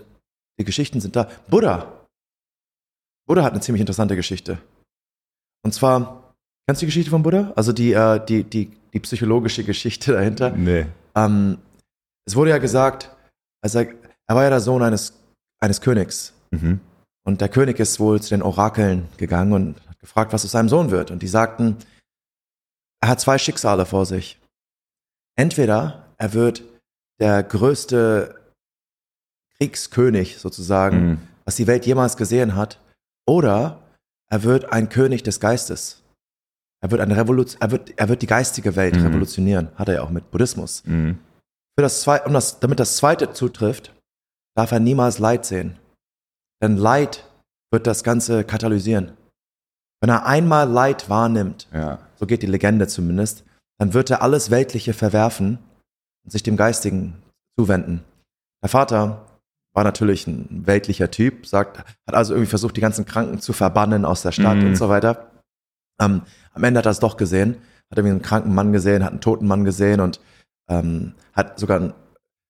die 0.58 0.64
Geschichten 0.64 1.02
sind 1.02 1.18
da. 1.18 1.28
Buddha. 1.50 1.92
Buddha 3.28 3.44
hat 3.44 3.52
eine 3.52 3.62
ziemlich 3.62 3.82
interessante 3.82 4.16
Geschichte. 4.16 4.58
Und 5.64 5.74
zwar, 5.74 6.34
kennst 6.66 6.82
du 6.82 6.86
die 6.86 6.88
Geschichte 6.88 7.12
von 7.12 7.24
Buddha? 7.24 7.52
Also 7.56 7.74
die, 7.74 7.94
äh, 7.94 8.24
die, 8.26 8.44
die, 8.44 8.72
die 8.94 9.00
psychologische 9.00 9.64
Geschichte 9.64 10.14
dahinter. 10.14 10.52
nee. 10.52 10.86
Ähm, 11.16 11.58
es 12.26 12.36
wurde 12.36 12.52
ja 12.52 12.58
gesagt, 12.58 13.16
also 13.62 13.80
er, 13.80 13.94
er 14.28 14.36
war 14.36 14.44
ja 14.44 14.50
der 14.50 14.60
Sohn 14.60 14.84
eines, 14.84 15.14
eines 15.60 15.82
Königs. 15.82 16.34
Mhm. 16.52 16.80
Und 17.26 17.42
der 17.42 17.50
König 17.50 17.80
ist 17.80 18.00
wohl 18.00 18.22
zu 18.22 18.30
den 18.30 18.42
Orakeln 18.42 19.08
gegangen 19.18 19.52
und 19.54 19.88
hat 19.88 20.00
gefragt, 20.00 20.32
was 20.34 20.46
aus 20.46 20.52
seinem 20.52 20.70
Sohn 20.70 20.92
wird. 20.92 21.12
Und 21.12 21.22
die 21.22 21.28
sagten, 21.28 21.78
er 23.02 23.10
hat 23.10 23.20
zwei 23.20 23.38
Schicksale 23.38 23.86
vor 23.86 24.06
sich. 24.06 24.40
Entweder 25.36 26.06
er 26.18 26.34
wird 26.34 26.64
der 27.20 27.44
größte 27.44 28.36
Kriegskönig 29.58 30.38
sozusagen, 30.38 30.98
Mhm. 31.10 31.18
was 31.46 31.56
die 31.56 31.68
Welt 31.68 31.86
jemals 31.86 32.16
gesehen 32.18 32.56
hat, 32.56 32.80
oder 33.28 33.82
er 34.30 34.44
wird 34.44 34.72
ein 34.72 34.90
König 34.90 35.24
des 35.24 35.40
Geistes. 35.40 36.04
Er 36.82 36.92
wird, 36.92 37.02
eine 37.02 37.16
Revolution, 37.18 37.60
er 37.62 37.72
wird, 37.72 37.94
er 37.98 38.10
wird 38.10 38.22
die 38.22 38.28
geistige 38.28 38.76
Welt 38.76 38.96
Mhm. 38.96 39.08
revolutionieren. 39.08 39.70
Hat 39.76 39.88
er 39.90 39.96
ja 39.96 40.02
auch 40.04 40.10
mit 40.10 40.30
Buddhismus. 40.32 40.84
Mhm. 40.86 41.20
Für 41.78 41.82
das 41.82 42.02
Zwe 42.02 42.22
um 42.26 42.34
das, 42.34 42.60
damit 42.60 42.80
das 42.80 42.98
zweite 42.98 43.34
zutrifft, 43.34 43.94
darf 44.56 44.72
er 44.72 44.80
niemals 44.80 45.20
Leid 45.20 45.46
sehen. 45.46 45.78
Denn 46.62 46.78
Leid 46.78 47.28
wird 47.72 47.88
das 47.88 48.04
Ganze 48.04 48.44
katalysieren. 48.44 49.16
Wenn 50.02 50.10
er 50.10 50.26
einmal 50.26 50.70
Leid 50.70 51.10
wahrnimmt, 51.10 51.68
Ja. 51.74 52.00
so 52.16 52.26
geht 52.26 52.42
die 52.44 52.48
Legende 52.48 52.88
zumindest, 52.88 53.44
dann 53.80 53.94
wird 53.94 54.10
er 54.10 54.22
alles 54.22 54.50
Weltliche 54.52 54.94
verwerfen 54.94 55.60
und 56.24 56.32
sich 56.32 56.44
dem 56.44 56.58
Geistigen 56.58 57.22
zuwenden. 57.60 58.04
Der 58.64 58.70
Vater 58.70 59.26
war 59.78 59.84
natürlich 59.84 60.26
ein 60.26 60.66
weltlicher 60.66 61.12
Typ, 61.12 61.46
sagt, 61.46 61.78
hat 61.78 62.16
also 62.16 62.34
irgendwie 62.34 62.50
versucht, 62.50 62.76
die 62.78 62.82
ganzen 62.82 63.06
Kranken 63.06 63.40
zu 63.40 63.54
verbannen 63.54 64.06
aus 64.06 64.24
der 64.24 64.32
Stadt 64.32 64.58
Mhm. 64.58 64.66
und 64.70 64.76
so 64.76 64.90
weiter. 64.90 65.30
Ähm, 66.02 66.24
am 66.54 66.64
Ende 66.64 66.80
hat 66.80 66.88
er 66.88 66.92
es 66.92 67.00
doch 67.00 67.16
gesehen, 67.16 67.58
hat 67.92 68.00
irgendwie 68.00 68.14
einen 68.14 68.22
kranken 68.24 68.56
Mann 68.56 68.74
gesehen, 68.74 69.04
hat 69.04 69.12
einen 69.12 69.22
toten 69.22 69.46
Mann 69.46 69.66
gesehen 69.66 70.00
und 70.02 70.20
ähm, 70.68 71.14
hat 71.34 71.60
sogar, 71.60 71.80
ein- 71.80 71.94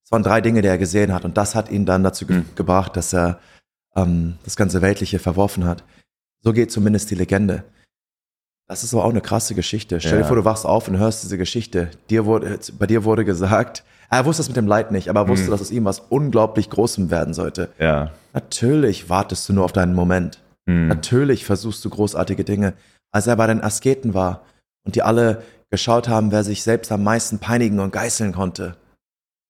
es 0.05 0.11
waren 0.11 0.23
drei 0.23 0.39
Dinge, 0.39 0.61
die 0.61 0.69
er 0.69 0.77
gesehen 0.77 1.13
hat 1.13 1.25
und 1.25 1.35
das 1.35 1.53
hat 1.53 1.69
ihn 1.69 1.85
dann 1.85 2.01
dazu 2.01 2.25
ge 2.25 2.37
Mhm. 2.37 2.45
gebracht, 2.55 2.95
dass 2.95 3.13
er 3.13 3.39
ähm, 3.97 4.37
das 4.45 4.55
ganze 4.55 4.81
Weltliche 4.81 5.19
verworfen 5.19 5.65
hat. 5.65 5.83
So 6.43 6.53
geht 6.53 6.71
zumindest 6.71 7.11
die 7.11 7.15
Legende. 7.15 7.65
Das 8.67 8.83
ist 8.83 8.93
aber 8.93 9.05
auch 9.05 9.09
eine 9.11 9.21
krasse 9.21 9.55
Geschichte. 9.55 9.99
Stell 9.99 10.13
dir 10.13 10.19
Ja. 10.21 10.27
vor, 10.27 10.35
du 10.35 10.43
wachst 10.45 10.65
auf 10.65 10.87
und 10.87 10.97
hörst 10.97 11.23
diese 11.23 11.37
Geschichte. 11.37 11.89
Dir 12.09 12.25
wurde, 12.25 12.59
bei 12.77 12.85
dir 12.85 13.03
wurde 13.05 13.23
gesagt, 13.23 13.83
er 14.09 14.25
wusste 14.25 14.41
das 14.41 14.49
mit 14.49 14.57
dem 14.57 14.67
Leid 14.67 14.91
nicht, 14.91 15.09
aber 15.09 15.21
er 15.21 15.27
wusste, 15.29 15.47
Mhm. 15.47 15.51
dass 15.51 15.61
aus 15.61 15.71
ihm 15.71 15.85
was 15.85 15.99
unglaublich 16.09 16.69
Großem 16.69 17.09
werden 17.09 17.33
sollte. 17.33 17.69
Ja. 17.79 18.11
Natürlich 18.33 19.09
wartest 19.09 19.47
du 19.47 19.53
nur 19.53 19.63
auf 19.65 19.71
deinen 19.73 19.93
Moment. 19.95 20.41
Mhm. 20.65 20.87
Natürlich 20.87 21.45
versuchst 21.45 21.83
du 21.85 21.89
großartige 21.89 22.43
Dinge. 22.43 22.73
Als 23.13 23.27
er 23.27 23.37
bei 23.37 23.47
den 23.47 23.63
Asketen 23.63 24.13
war 24.13 24.43
und 24.85 24.95
die 24.95 25.01
alle 25.01 25.43
geschaut 25.69 26.09
haben, 26.09 26.31
wer 26.31 26.43
sich 26.43 26.63
selbst 26.63 26.91
am 26.91 27.03
meisten 27.03 27.39
peinigen 27.39 27.79
und 27.79 27.91
geißeln 27.91 28.33
konnte. 28.33 28.75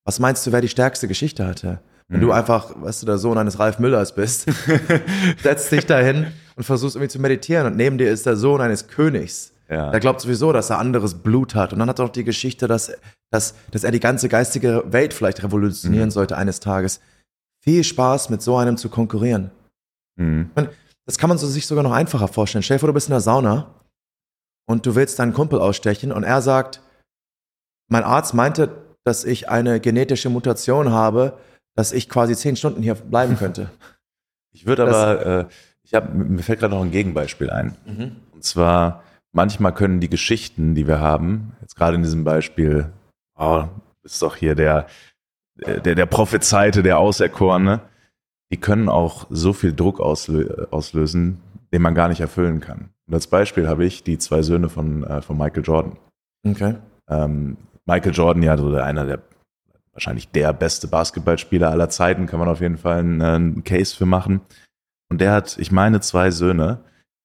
Was 0.06 0.20
meinst 0.20 0.46
du, 0.46 0.52
wer 0.52 0.62
die 0.62 0.68
stärkste 0.70 1.08
Geschichte 1.08 1.46
hatte? 1.46 1.80
Wenn 2.08 2.20
Mhm. 2.20 2.26
du 2.26 2.32
einfach, 2.34 2.70
weißt 2.76 3.02
du, 3.02 3.06
der 3.08 3.18
Sohn 3.18 3.38
eines 3.38 3.58
Ralf 3.60 3.80
Müllers 3.80 4.14
bist, 4.16 4.46
setzt 5.44 5.72
dich 5.72 5.86
dahin 5.88 6.28
und 6.58 6.64
versuchst 6.64 6.96
irgendwie 6.96 7.12
zu 7.12 7.20
meditieren 7.20 7.68
und 7.68 7.76
neben 7.78 7.98
dir 7.98 8.12
ist 8.12 8.26
der 8.26 8.36
Sohn 8.36 8.60
eines 8.62 8.88
Königs. 8.88 9.54
Ja. 9.70 9.92
Der 9.92 10.00
glaubt 10.00 10.22
sowieso, 10.22 10.52
dass 10.54 10.70
er 10.70 10.80
anderes 10.80 11.14
Blut 11.16 11.54
hat. 11.54 11.74
Und 11.74 11.80
dann 11.80 11.90
hat 11.90 12.00
er 12.00 12.06
auch 12.06 12.10
die 12.10 12.24
Geschichte, 12.24 12.68
dass, 12.68 12.92
dass, 13.32 13.54
dass 13.72 13.84
er 13.84 13.92
die 13.92 14.00
ganze 14.00 14.30
geistige 14.30 14.84
Welt 14.88 15.14
vielleicht 15.14 15.44
revolutionieren 15.44 16.08
Mhm. 16.08 16.12
sollte 16.12 16.38
eines 16.38 16.60
Tages. 16.62 17.02
Viel 17.64 17.84
Spaß, 17.84 18.30
mit 18.30 18.42
so 18.42 18.56
einem 18.58 18.78
zu 18.78 18.90
konkurrieren. 18.90 19.52
Mhm. 20.16 20.50
Das 21.06 21.18
kann 21.18 21.28
man 21.30 21.38
so 21.38 21.48
sich 21.48 21.68
sogar 21.68 21.84
noch 21.84 21.92
einfacher 21.92 22.28
vorstellen. 22.30 22.64
Stell 22.64 22.78
dir 22.78 22.80
vor, 22.80 22.88
du 22.88 22.94
bist 22.94 23.08
in 23.08 23.12
der 23.12 23.20
Sauna 23.22 23.76
und 24.68 24.86
du 24.86 24.96
willst 24.96 25.20
deinen 25.20 25.34
Kumpel 25.34 25.60
ausstechen 25.60 26.12
und 26.14 26.24
er 26.24 26.42
sagt, 26.42 26.82
mein 27.90 28.04
Arzt 28.04 28.34
meinte, 28.34 28.70
dass 29.04 29.26
ich 29.26 29.50
eine 29.50 29.80
genetische 29.82 30.30
Mutation 30.30 30.92
habe, 30.92 31.38
dass 31.76 31.92
ich 31.92 32.10
quasi 32.10 32.36
zehn 32.36 32.56
Stunden 32.56 32.82
hier 32.82 32.96
bleiben 32.96 33.38
könnte. 33.38 33.70
Ich 34.54 34.66
würde 34.66 34.84
aber, 34.84 35.26
äh, 35.26 35.46
ich 35.88 35.94
hab, 35.94 36.14
mir 36.14 36.44
fällt 36.44 36.60
gerade 36.60 36.76
noch 36.76 36.84
ein 36.84 36.92
Gegenbeispiel 36.92 37.50
ein. 37.50 37.76
Und 38.34 38.44
zwar, 38.44 39.04
manchmal 39.32 39.74
können 39.74 40.02
die 40.02 40.10
Geschichten, 40.10 40.76
die 40.76 40.86
wir 40.86 41.00
haben, 41.00 41.54
jetzt 41.62 41.78
gerade 41.78 41.96
in 41.96 42.04
diesem 42.04 42.26
Beispiel, 42.26 42.92
oh, 43.40 43.64
ist 44.04 44.22
doch 44.22 44.36
hier 44.36 44.54
der, 44.54 44.88
der, 45.56 45.96
der 45.96 46.06
Prophezeite, 46.06 46.84
der 46.84 47.00
Auserkorene, 47.00 47.80
die 48.52 48.58
können 48.58 48.90
auch 48.90 49.28
so 49.30 49.54
viel 49.54 49.74
Druck 49.74 50.02
auslö 50.02 50.68
auslösen, 50.72 51.42
den 51.72 51.82
man 51.82 51.96
gar 51.96 52.10
nicht 52.10 52.20
erfüllen 52.20 52.60
kann. 52.60 52.90
Und 53.08 53.14
als 53.14 53.28
Beispiel 53.28 53.70
habe 53.70 53.86
ich 53.86 54.04
die 54.04 54.18
zwei 54.18 54.42
Söhne 54.42 54.68
von, 54.68 55.06
äh, 55.06 55.22
von 55.22 55.38
Michael 55.38 55.64
Jordan. 55.64 55.98
Okay. 56.46 56.76
Ähm, 57.10 57.56
Michael 57.86 58.14
Jordan, 58.14 58.44
ja, 58.44 58.58
so 58.58 58.72
der, 58.72 58.84
einer 58.84 59.06
der 59.06 59.20
wahrscheinlich 59.94 60.30
der 60.30 60.54
beste 60.54 60.88
Basketballspieler 60.88 61.72
aller 61.72 61.90
Zeiten, 61.90 62.28
kann 62.28 62.40
man 62.40 62.50
auf 62.50 62.60
jeden 62.60 62.78
Fall 62.78 63.00
einen, 63.00 63.22
einen 63.22 63.64
Case 63.64 63.96
für 63.96 64.06
machen. 64.06 64.42
Und 65.10 65.22
der 65.22 65.32
hat, 65.32 65.58
ich 65.58 65.72
meine, 65.72 66.02
zwei 66.02 66.32
Söhne, 66.32 66.80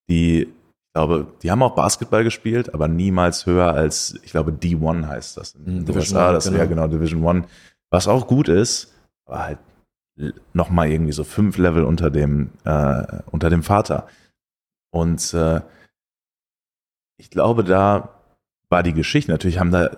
die, 0.08 0.42
ich 0.42 0.92
glaube, 0.94 1.26
die 1.42 1.50
haben 1.50 1.62
auch 1.62 1.74
Basketball 1.74 2.24
gespielt, 2.24 2.74
aber 2.74 2.88
niemals 2.88 3.46
höher 3.46 3.72
als, 3.72 4.18
ich 4.22 4.30
glaube, 4.30 4.52
D1 4.52 5.06
heißt 5.06 5.36
das 5.36 5.54
in 5.54 5.64
den 5.64 5.78
Division 5.84 5.98
USA. 5.98 6.26
One, 6.26 6.34
das 6.34 6.44
genau. 6.44 6.58
ja 6.58 6.64
genau 6.66 6.86
Division 6.86 7.24
One, 7.24 7.44
was 7.90 8.08
auch 8.08 8.26
gut 8.26 8.48
ist, 8.48 8.94
aber 9.26 9.44
halt 9.44 9.58
nochmal 10.52 10.90
irgendwie 10.90 11.12
so 11.12 11.24
fünf 11.24 11.56
Level 11.58 11.84
unter 11.84 12.10
dem, 12.10 12.50
äh, 12.64 13.20
unter 13.30 13.50
dem 13.50 13.62
Vater. 13.62 14.06
Und 14.90 15.32
äh, 15.34 15.60
ich 17.18 17.30
glaube, 17.30 17.64
da 17.64 18.10
war 18.68 18.82
die 18.82 18.92
Geschichte, 18.92 19.30
natürlich 19.30 19.58
haben 19.58 19.70
da, 19.70 19.90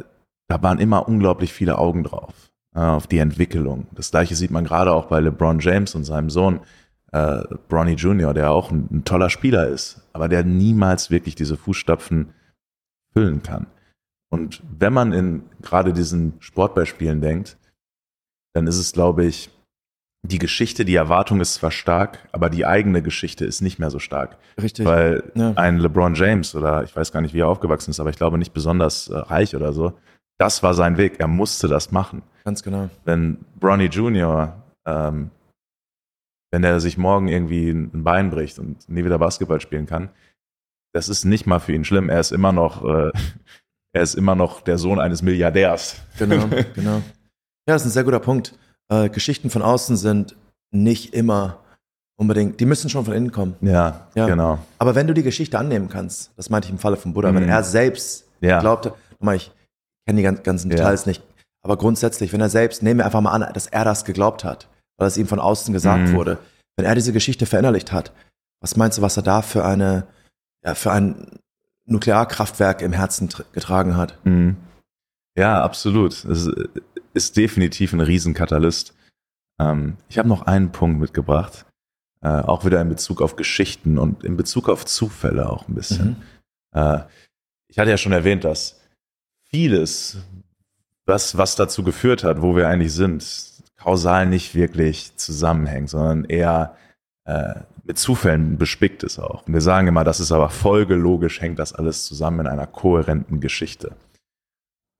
da 0.48 0.62
waren 0.62 0.78
immer 0.78 1.08
unglaublich 1.08 1.52
viele 1.52 1.78
Augen 1.78 2.04
drauf, 2.04 2.50
äh, 2.74 2.80
auf 2.80 3.06
die 3.06 3.18
Entwicklung. 3.18 3.88
Das 3.92 4.10
gleiche 4.10 4.36
sieht 4.36 4.50
man 4.50 4.64
gerade 4.64 4.92
auch 4.92 5.06
bei 5.06 5.20
LeBron 5.20 5.58
James 5.58 5.94
und 5.94 6.04
seinem 6.04 6.30
Sohn, 6.30 6.60
äh, 7.14 7.44
Bronny 7.68 7.92
Jr., 7.94 8.34
der 8.34 8.50
auch 8.50 8.70
ein, 8.72 8.88
ein 8.90 9.04
toller 9.04 9.30
Spieler 9.30 9.68
ist, 9.68 10.02
aber 10.12 10.28
der 10.28 10.44
niemals 10.44 11.10
wirklich 11.10 11.36
diese 11.36 11.56
Fußstapfen 11.56 12.34
füllen 13.12 13.42
kann. 13.42 13.66
Und 14.32 14.60
wenn 14.78 14.92
man 14.92 15.12
in 15.12 15.44
gerade 15.62 15.92
diesen 15.92 16.34
Sportbeispielen 16.40 17.20
denkt, 17.20 17.56
dann 18.52 18.66
ist 18.66 18.78
es, 18.78 18.92
glaube 18.92 19.24
ich, 19.24 19.50
die 20.26 20.38
Geschichte, 20.38 20.84
die 20.84 20.94
Erwartung 20.94 21.40
ist 21.40 21.54
zwar 21.54 21.70
stark, 21.70 22.26
aber 22.32 22.48
die 22.50 22.64
eigene 22.66 23.02
Geschichte 23.02 23.44
ist 23.44 23.60
nicht 23.60 23.78
mehr 23.78 23.90
so 23.90 23.98
stark. 23.98 24.38
Richtig. 24.60 24.86
Weil 24.86 25.30
Ja. 25.34 25.52
ein 25.54 25.78
LeBron 25.78 26.14
James 26.14 26.54
oder 26.54 26.82
ich 26.82 26.96
weiß 26.96 27.12
gar 27.12 27.20
nicht, 27.20 27.34
wie 27.34 27.40
er 27.40 27.48
aufgewachsen 27.48 27.90
ist, 27.90 28.00
aber 28.00 28.10
ich 28.10 28.16
glaube 28.16 28.38
nicht 28.38 28.54
besonders 28.54 29.08
äh, 29.08 29.16
reich 29.18 29.54
oder 29.54 29.72
so, 29.72 29.92
das 30.38 30.62
war 30.62 30.74
sein 30.74 30.96
Weg. 30.96 31.20
Er 31.20 31.28
musste 31.28 31.68
das 31.68 31.92
machen. 31.92 32.22
Ganz 32.44 32.62
genau. 32.62 32.88
Wenn 33.04 33.44
Bronny 33.60 33.86
Jr., 33.86 34.60
ähm, 34.86 35.30
wenn 36.54 36.62
er 36.62 36.78
sich 36.78 36.96
morgen 36.96 37.26
irgendwie 37.26 37.68
ein 37.70 38.04
Bein 38.04 38.30
bricht 38.30 38.60
und 38.60 38.88
nie 38.88 39.04
wieder 39.04 39.18
Basketball 39.18 39.60
spielen 39.60 39.86
kann, 39.86 40.10
das 40.92 41.08
ist 41.08 41.24
nicht 41.24 41.46
mal 41.48 41.58
für 41.58 41.72
ihn 41.72 41.84
schlimm. 41.84 42.08
Er 42.08 42.20
ist 42.20 42.30
immer 42.30 42.52
noch, 42.52 42.84
äh, 42.84 43.10
er 43.92 44.02
ist 44.02 44.14
immer 44.14 44.36
noch 44.36 44.60
der 44.60 44.78
Sohn 44.78 45.00
eines 45.00 45.20
Milliardärs. 45.22 45.96
Genau, 46.16 46.46
genau. 46.76 46.98
Ja, 47.66 47.74
das 47.74 47.82
ist 47.82 47.88
ein 47.88 47.92
sehr 47.92 48.04
guter 48.04 48.20
Punkt. 48.20 48.56
Äh, 48.88 49.08
Geschichten 49.08 49.50
von 49.50 49.62
außen 49.62 49.96
sind 49.96 50.36
nicht 50.70 51.12
immer 51.12 51.58
unbedingt, 52.16 52.60
die 52.60 52.66
müssen 52.66 52.88
schon 52.88 53.04
von 53.04 53.14
innen 53.14 53.32
kommen. 53.32 53.56
Ja, 53.60 54.06
Ja. 54.14 54.26
genau. 54.28 54.58
Aber 54.78 54.94
wenn 54.94 55.08
du 55.08 55.14
die 55.14 55.24
Geschichte 55.24 55.58
annehmen 55.58 55.88
kannst, 55.88 56.30
das 56.36 56.50
meinte 56.50 56.66
ich 56.66 56.72
im 56.72 56.78
Falle 56.78 56.96
von 56.96 57.14
Buddha, 57.14 57.34
wenn 57.34 57.42
Mhm. 57.42 57.48
er 57.48 57.64
selbst 57.64 58.28
Ja. 58.40 58.60
glaubte, 58.60 58.92
nochmal, 59.18 59.34
ich 59.36 59.50
kenne 60.06 60.18
die 60.18 60.22
gan- 60.22 60.42
ganzen 60.44 60.70
Ja. 60.70 60.76
Details 60.76 61.06
nicht, 61.06 61.20
aber 61.62 61.76
grundsätzlich, 61.76 62.32
wenn 62.32 62.40
er 62.40 62.48
selbst, 62.50 62.84
nehmen 62.84 62.98
wir 63.00 63.06
einfach 63.06 63.20
mal 63.22 63.32
an, 63.32 63.52
dass 63.52 63.66
er 63.66 63.84
das 63.84 64.04
geglaubt 64.04 64.44
hat, 64.44 64.68
weil 64.96 65.08
es 65.08 65.16
ihm 65.16 65.26
von 65.26 65.40
außen 65.40 65.72
gesagt 65.72 66.08
Mhm. 66.08 66.12
wurde, 66.14 66.38
wenn 66.76 66.86
er 66.86 66.94
diese 66.94 67.12
Geschichte 67.12 67.46
verinnerlicht 67.46 67.92
hat, 67.92 68.12
was 68.60 68.76
meinst 68.76 68.98
du, 68.98 69.02
was 69.02 69.16
er 69.16 69.22
da 69.22 69.42
für 69.42 69.64
eine, 69.64 70.06
ja, 70.64 70.74
für 70.74 70.92
ein 70.92 71.38
Nuklearkraftwerk 71.86 72.80
im 72.82 72.92
Herzen 72.92 73.28
tr- 73.28 73.44
getragen 73.52 73.96
hat? 73.96 74.18
Mhm. 74.24 74.56
Ja, 75.36 75.62
absolut. 75.62 76.12
Es 76.12 76.24
ist- 76.46 76.68
ist 77.12 77.36
definitiv 77.36 77.92
ein 77.92 78.00
Riesenkatalyst. 78.00 78.94
Ähm, 79.60 79.96
ich 80.08 80.18
habe 80.18 80.28
noch 80.28 80.42
einen 80.42 80.72
Punkt 80.72 80.98
mitgebracht, 81.00 81.66
äh, 82.22 82.28
auch 82.28 82.64
wieder 82.64 82.80
in 82.80 82.88
Bezug 82.88 83.20
auf 83.20 83.36
Geschichten 83.36 83.98
und 83.98 84.24
in 84.24 84.36
Bezug 84.36 84.68
auf 84.68 84.84
Zufälle 84.86 85.48
auch 85.48 85.68
ein 85.68 85.74
bisschen. 85.74 86.08
Mhm. 86.72 86.80
Äh, 86.80 87.00
ich 87.68 87.78
hatte 87.78 87.90
ja 87.90 87.96
schon 87.98 88.12
erwähnt, 88.12 88.44
dass 88.44 88.80
vieles, 89.50 90.18
was, 91.06 91.36
was 91.36 91.54
dazu 91.56 91.82
geführt 91.84 92.24
hat, 92.24 92.40
wo 92.42 92.56
wir 92.56 92.68
eigentlich 92.68 92.92
sind, 92.92 93.22
kausal 93.84 94.26
nicht 94.26 94.54
wirklich 94.54 95.14
zusammenhängt, 95.16 95.90
sondern 95.90 96.24
eher 96.24 96.74
äh, 97.26 97.54
mit 97.84 97.98
Zufällen 97.98 98.56
bespickt 98.56 99.02
ist 99.02 99.18
auch. 99.18 99.46
Und 99.46 99.52
wir 99.52 99.60
sagen 99.60 99.88
immer, 99.88 100.04
das 100.04 100.20
ist 100.20 100.32
aber 100.32 100.48
folgelogisch, 100.48 101.42
hängt 101.42 101.58
das 101.58 101.74
alles 101.74 102.06
zusammen 102.06 102.40
in 102.40 102.46
einer 102.46 102.66
kohärenten 102.66 103.40
Geschichte. 103.40 103.94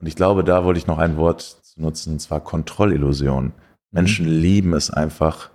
Und 0.01 0.07
ich 0.07 0.17
glaube, 0.17 0.45
da 0.45 0.65
wollte 0.65 0.79
ich 0.79 0.87
noch 0.87 0.99
ein 0.99 1.17
Wort 1.17 1.41
zu 1.41 1.81
nutzen, 1.81 2.15
und 2.15 2.19
zwar 2.21 2.41
Kontrollillusion. 2.41 3.53
Menschen 3.91 4.27
lieben 4.27 4.75
es 4.75 4.91
einfach, 4.91 5.51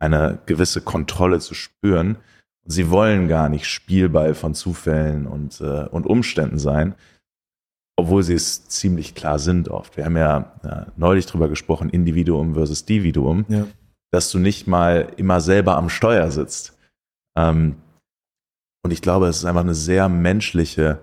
eine 0.00 0.40
gewisse 0.46 0.80
Kontrolle 0.80 1.38
zu 1.38 1.54
spüren. 1.54 2.16
Und 2.64 2.72
sie 2.72 2.90
wollen 2.90 3.28
gar 3.28 3.48
nicht 3.48 3.66
Spielball 3.66 4.34
von 4.34 4.54
Zufällen 4.54 5.28
und, 5.28 5.60
äh, 5.60 5.86
und 5.86 6.06
Umständen 6.06 6.58
sein, 6.58 6.96
obwohl 8.02 8.22
sie 8.24 8.34
es 8.34 8.66
ziemlich 8.68 9.14
klar 9.14 9.38
sind 9.38 9.68
oft. 9.68 9.96
Wir 9.96 10.04
haben 10.04 10.16
ja 10.16 10.52
äh, 10.64 10.90
neulich 10.96 11.26
drüber 11.26 11.48
gesprochen, 11.48 11.88
Individuum 11.88 12.54
versus 12.54 12.84
Dividuum, 12.84 13.44
Ja. 13.48 13.66
dass 14.10 14.30
du 14.30 14.38
nicht 14.40 14.66
mal 14.66 15.12
immer 15.16 15.40
selber 15.40 15.76
am 15.76 15.88
Steuer 15.88 16.30
sitzt. 16.32 16.76
Ähm, 17.36 17.76
und 18.84 18.90
ich 18.90 19.02
glaube, 19.02 19.28
es 19.28 19.36
ist 19.38 19.44
einfach 19.44 19.60
eine 19.62 19.76
sehr 19.76 20.08
menschliche, 20.08 20.98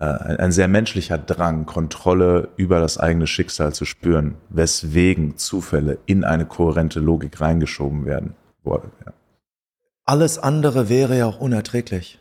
äh, 0.00 0.04
ein 0.04 0.50
sehr 0.50 0.66
menschlicher 0.66 1.18
Drang, 1.18 1.66
Kontrolle 1.66 2.48
über 2.56 2.80
das 2.80 2.98
eigene 2.98 3.28
Schicksal 3.28 3.72
zu 3.72 3.84
spüren, 3.84 4.34
weswegen 4.48 5.36
Zufälle 5.36 5.98
in 6.06 6.24
eine 6.24 6.46
kohärente 6.46 6.98
Logik 6.98 7.40
reingeschoben 7.40 8.04
werden. 8.06 8.34
Boah, 8.64 8.82
ja. 9.06 9.12
Alles 10.04 10.38
andere 10.38 10.88
wäre 10.88 11.16
ja 11.16 11.26
auch 11.26 11.38
unerträglich. 11.38 12.18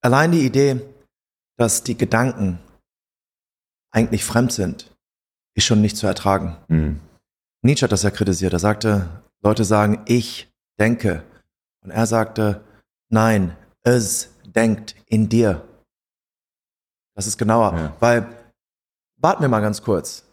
Allein 0.00 0.32
die 0.32 0.46
Idee, 0.46 0.80
dass 1.60 1.82
die 1.82 1.96
Gedanken 1.98 2.58
eigentlich 3.92 4.24
fremd 4.24 4.50
sind, 4.50 4.90
ist 5.54 5.64
schon 5.64 5.82
nicht 5.82 5.96
zu 5.96 6.06
ertragen. 6.06 6.56
Mhm. 6.68 7.00
Nietzsche 7.62 7.84
hat 7.84 7.92
das 7.92 8.02
ja 8.02 8.10
kritisiert. 8.10 8.54
Er 8.54 8.58
sagte, 8.58 9.22
Leute 9.42 9.64
sagen, 9.64 10.02
ich 10.06 10.50
denke. 10.78 11.22
Und 11.84 11.90
er 11.90 12.06
sagte, 12.06 12.62
nein, 13.10 13.54
es 13.82 14.30
denkt 14.46 14.94
in 15.06 15.28
dir. 15.28 15.62
Das 17.14 17.26
ist 17.26 17.36
genauer, 17.36 17.74
Ja. 17.76 17.96
weil, 18.00 18.26
warten 19.16 19.42
wir 19.42 19.48
mal 19.48 19.60
ganz 19.60 19.82
kurz. 19.82 20.24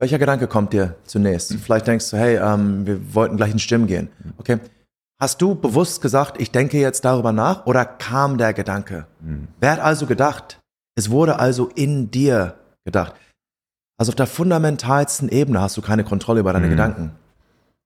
Welcher 0.00 0.18
Gedanke 0.18 0.48
kommt 0.48 0.72
dir 0.72 0.96
zunächst? 1.04 1.54
Vielleicht 1.54 1.86
denkst 1.86 2.10
du, 2.10 2.16
hey, 2.16 2.36
ähm, 2.36 2.84
wir 2.84 3.14
wollten 3.14 3.36
gleich 3.36 3.52
ins 3.52 3.62
Stimmen 3.62 3.86
gehen. 3.86 4.08
Okay. 4.38 4.58
Hast 5.20 5.40
du 5.40 5.54
bewusst 5.54 6.02
gesagt, 6.02 6.40
ich 6.40 6.50
denke 6.50 6.78
jetzt 6.80 7.04
darüber 7.04 7.30
nach 7.30 7.64
oder 7.66 7.84
kam 7.84 8.38
der 8.38 8.52
Gedanke? 8.52 9.06
Mhm. 9.20 9.46
Wer 9.60 9.72
hat 9.72 9.80
also 9.80 10.06
gedacht? 10.06 10.58
Es 10.96 11.10
wurde 11.10 11.38
also 11.38 11.68
in 11.74 12.10
dir 12.10 12.54
gedacht. 12.84 13.14
Also 13.98 14.10
auf 14.10 14.16
der 14.16 14.26
fundamentalsten 14.26 15.28
Ebene 15.28 15.60
hast 15.60 15.76
du 15.76 15.82
keine 15.82 16.04
Kontrolle 16.04 16.40
über 16.40 16.52
deine 16.52 16.66
Mhm. 16.66 16.70
Gedanken. 16.70 17.12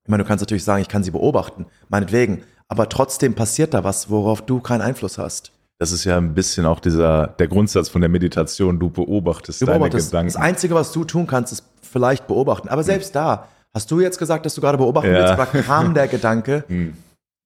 Ich 0.04 0.10
meine, 0.10 0.22
du 0.22 0.28
kannst 0.28 0.42
natürlich 0.42 0.64
sagen, 0.64 0.80
ich 0.82 0.88
kann 0.88 1.02
sie 1.04 1.10
beobachten, 1.10 1.66
meinetwegen. 1.88 2.42
Aber 2.68 2.88
trotzdem 2.88 3.34
passiert 3.34 3.72
da 3.74 3.84
was, 3.84 4.10
worauf 4.10 4.42
du 4.42 4.60
keinen 4.60 4.82
Einfluss 4.82 5.18
hast. 5.18 5.52
Das 5.78 5.92
ist 5.92 6.04
ja 6.04 6.16
ein 6.16 6.34
bisschen 6.34 6.66
auch 6.66 6.80
dieser, 6.80 7.28
der 7.28 7.46
Grundsatz 7.48 7.88
von 7.88 8.00
der 8.00 8.10
Meditation. 8.10 8.78
Du 8.80 8.90
beobachtest, 8.90 9.60
Du 9.62 9.66
deine 9.66 9.78
beobachtest. 9.78 10.10
Gedanken. 10.10 10.32
Das 10.32 10.40
Einzige, 10.40 10.74
was 10.74 10.92
du 10.92 11.04
tun 11.04 11.26
kannst, 11.26 11.52
ist 11.52 11.64
vielleicht 11.82 12.26
beobachten. 12.26 12.68
Aber 12.68 12.82
selbst 12.82 13.14
da, 13.14 13.48
hast 13.74 13.90
du 13.90 14.00
jetzt 14.00 14.18
gesagt, 14.18 14.44
dass 14.44 14.54
du 14.54 14.60
gerade 14.60 14.76
beobachten 14.78 15.12
Ja. 15.12 15.36
willst, 15.38 15.54
oder 15.54 15.62
kam 15.62 15.94
der 15.94 16.08
Gedanke, 16.08 16.64
Mhm. 16.68 16.94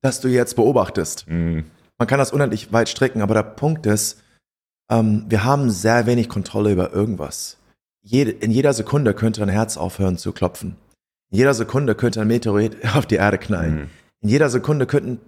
dass 0.02 0.20
du 0.20 0.28
jetzt 0.28 0.56
beobachtest? 0.56 1.26
Mhm. 1.28 1.64
Man 1.98 2.08
kann 2.08 2.18
das 2.18 2.32
unendlich 2.32 2.72
weit 2.72 2.88
stricken, 2.88 3.22
aber 3.22 3.34
der 3.34 3.42
Punkt 3.42 3.86
ist, 3.86 4.21
ähm, 4.92 5.24
wir 5.28 5.44
haben 5.44 5.70
sehr 5.70 6.06
wenig 6.06 6.28
Kontrolle 6.28 6.72
über 6.72 6.92
irgendwas. 6.92 7.56
Jede, 8.02 8.30
in 8.30 8.50
jeder 8.50 8.72
Sekunde 8.72 9.14
könnte 9.14 9.40
dein 9.40 9.48
Herz 9.48 9.76
aufhören 9.76 10.18
zu 10.18 10.32
klopfen. 10.32 10.76
In 11.30 11.38
jeder 11.38 11.54
Sekunde 11.54 11.94
könnte 11.94 12.20
ein 12.20 12.28
Meteorit 12.28 12.76
auf 12.94 13.06
die 13.06 13.16
Erde 13.16 13.38
knallen. 13.38 13.74
Mhm. 13.74 13.90
In 14.20 14.28
jeder 14.28 14.50
Sekunde 14.50 14.86
könnten 14.86 15.20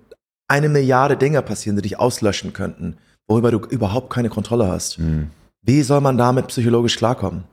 eine 0.49 0.69
Milliarde 0.69 1.17
Dinge 1.17 1.41
passieren, 1.43 1.77
die 1.77 1.83
dich 1.83 1.99
auslöschen 1.99 2.53
könnten, 2.53 2.99
worüber 3.27 3.51
du 3.51 3.59
überhaupt 3.59 4.11
keine 4.11 4.29
Kontrolle 4.29 4.69
hast. 4.69 4.99
Mhm. 4.99 5.31
Wie 5.63 5.83
soll 5.83 6.03
man 6.03 6.19
damit 6.19 6.49
psychologisch 6.49 6.99
klarkommen? 6.99 7.45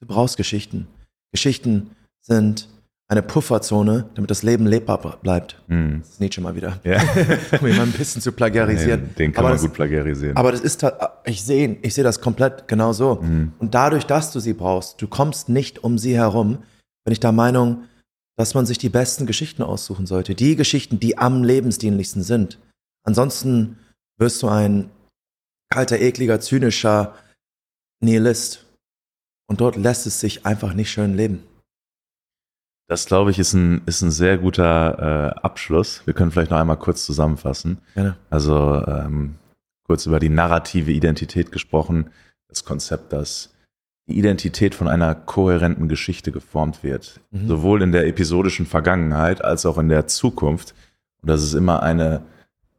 Du 0.00 0.06
brauchst 0.06 0.36
Geschichten. 0.36 0.86
Geschichten 1.32 1.90
sind 2.20 2.68
eine 3.08 3.22
Pufferzone, 3.22 4.10
damit 4.14 4.30
das 4.32 4.42
Leben 4.42 4.66
lebbar 4.66 5.18
bleibt. 5.22 5.62
Mhm. 5.68 6.00
Das 6.00 6.10
ist 6.10 6.20
Nietzsche 6.20 6.40
mal 6.40 6.56
wieder. 6.56 6.80
Ja. 6.82 7.00
Um 7.60 7.66
ihn 7.68 7.76
mal 7.76 7.82
ein 7.84 7.92
bisschen 7.92 8.20
zu 8.20 8.32
plagiarisieren. 8.32 9.14
Den 9.16 9.32
kann 9.32 9.44
Aber 9.44 9.50
man 9.50 9.54
das- 9.58 9.62
gut 9.62 9.74
plagiarisieren. 9.74 10.36
Aber 10.36 10.50
das 10.50 10.60
ist, 10.60 10.84
ich 11.24 11.42
sehe, 11.44 11.78
ich 11.82 11.94
sehe 11.94 12.02
das 12.04 12.20
komplett 12.20 12.66
genau 12.66 12.92
so. 12.92 13.16
Mhm. 13.22 13.52
Und 13.58 13.74
dadurch, 13.74 14.04
dass 14.06 14.32
du 14.32 14.40
sie 14.40 14.54
brauchst, 14.54 15.00
du 15.00 15.06
kommst 15.06 15.48
nicht 15.48 15.84
um 15.84 15.98
sie 15.98 16.16
herum, 16.16 16.58
bin 17.04 17.12
ich 17.12 17.20
der 17.20 17.30
Meinung, 17.32 17.84
dass 18.36 18.54
man 18.54 18.66
sich 18.66 18.78
die 18.78 18.88
besten 18.88 19.24
Geschichten 19.24 19.62
aussuchen 19.62 20.06
sollte. 20.06 20.34
Die 20.34 20.56
Geschichten, 20.56 20.98
die 20.98 21.16
am 21.16 21.44
lebensdienlichsten 21.44 22.22
sind. 22.22 22.58
Ansonsten 23.04 23.78
wirst 24.18 24.42
du 24.42 24.48
ein 24.48 24.90
kalter, 25.70 26.00
ekliger, 26.00 26.40
zynischer 26.40 27.14
Nihilist. 28.00 28.64
Und 29.48 29.60
dort 29.60 29.76
lässt 29.76 30.06
es 30.08 30.18
sich 30.18 30.44
einfach 30.44 30.74
nicht 30.74 30.90
schön 30.90 31.14
leben. 31.16 31.44
Das, 32.88 33.06
glaube 33.06 33.32
ich, 33.32 33.38
ist 33.38 33.52
ein, 33.52 33.82
ist 33.86 34.02
ein 34.02 34.12
sehr 34.12 34.38
guter 34.38 35.34
äh, 35.36 35.40
Abschluss. 35.40 36.02
Wir 36.06 36.14
können 36.14 36.30
vielleicht 36.30 36.52
noch 36.52 36.58
einmal 36.58 36.76
kurz 36.76 37.04
zusammenfassen. 37.04 37.78
Gerne. 37.94 38.16
Also 38.30 38.84
ähm, 38.86 39.36
kurz 39.82 40.06
über 40.06 40.20
die 40.20 40.28
narrative 40.28 40.92
Identität 40.92 41.50
gesprochen. 41.50 42.10
Das 42.48 42.64
Konzept, 42.64 43.12
dass 43.12 43.52
die 44.08 44.18
Identität 44.18 44.76
von 44.76 44.86
einer 44.86 45.16
kohärenten 45.16 45.88
Geschichte 45.88 46.30
geformt 46.30 46.84
wird. 46.84 47.20
Mhm. 47.32 47.48
Sowohl 47.48 47.82
in 47.82 47.90
der 47.90 48.06
episodischen 48.06 48.66
Vergangenheit 48.66 49.44
als 49.44 49.66
auch 49.66 49.78
in 49.78 49.88
der 49.88 50.06
Zukunft. 50.06 50.74
Und 51.22 51.30
dass 51.30 51.42
es 51.42 51.54
immer 51.54 51.82
eine, 51.82 52.22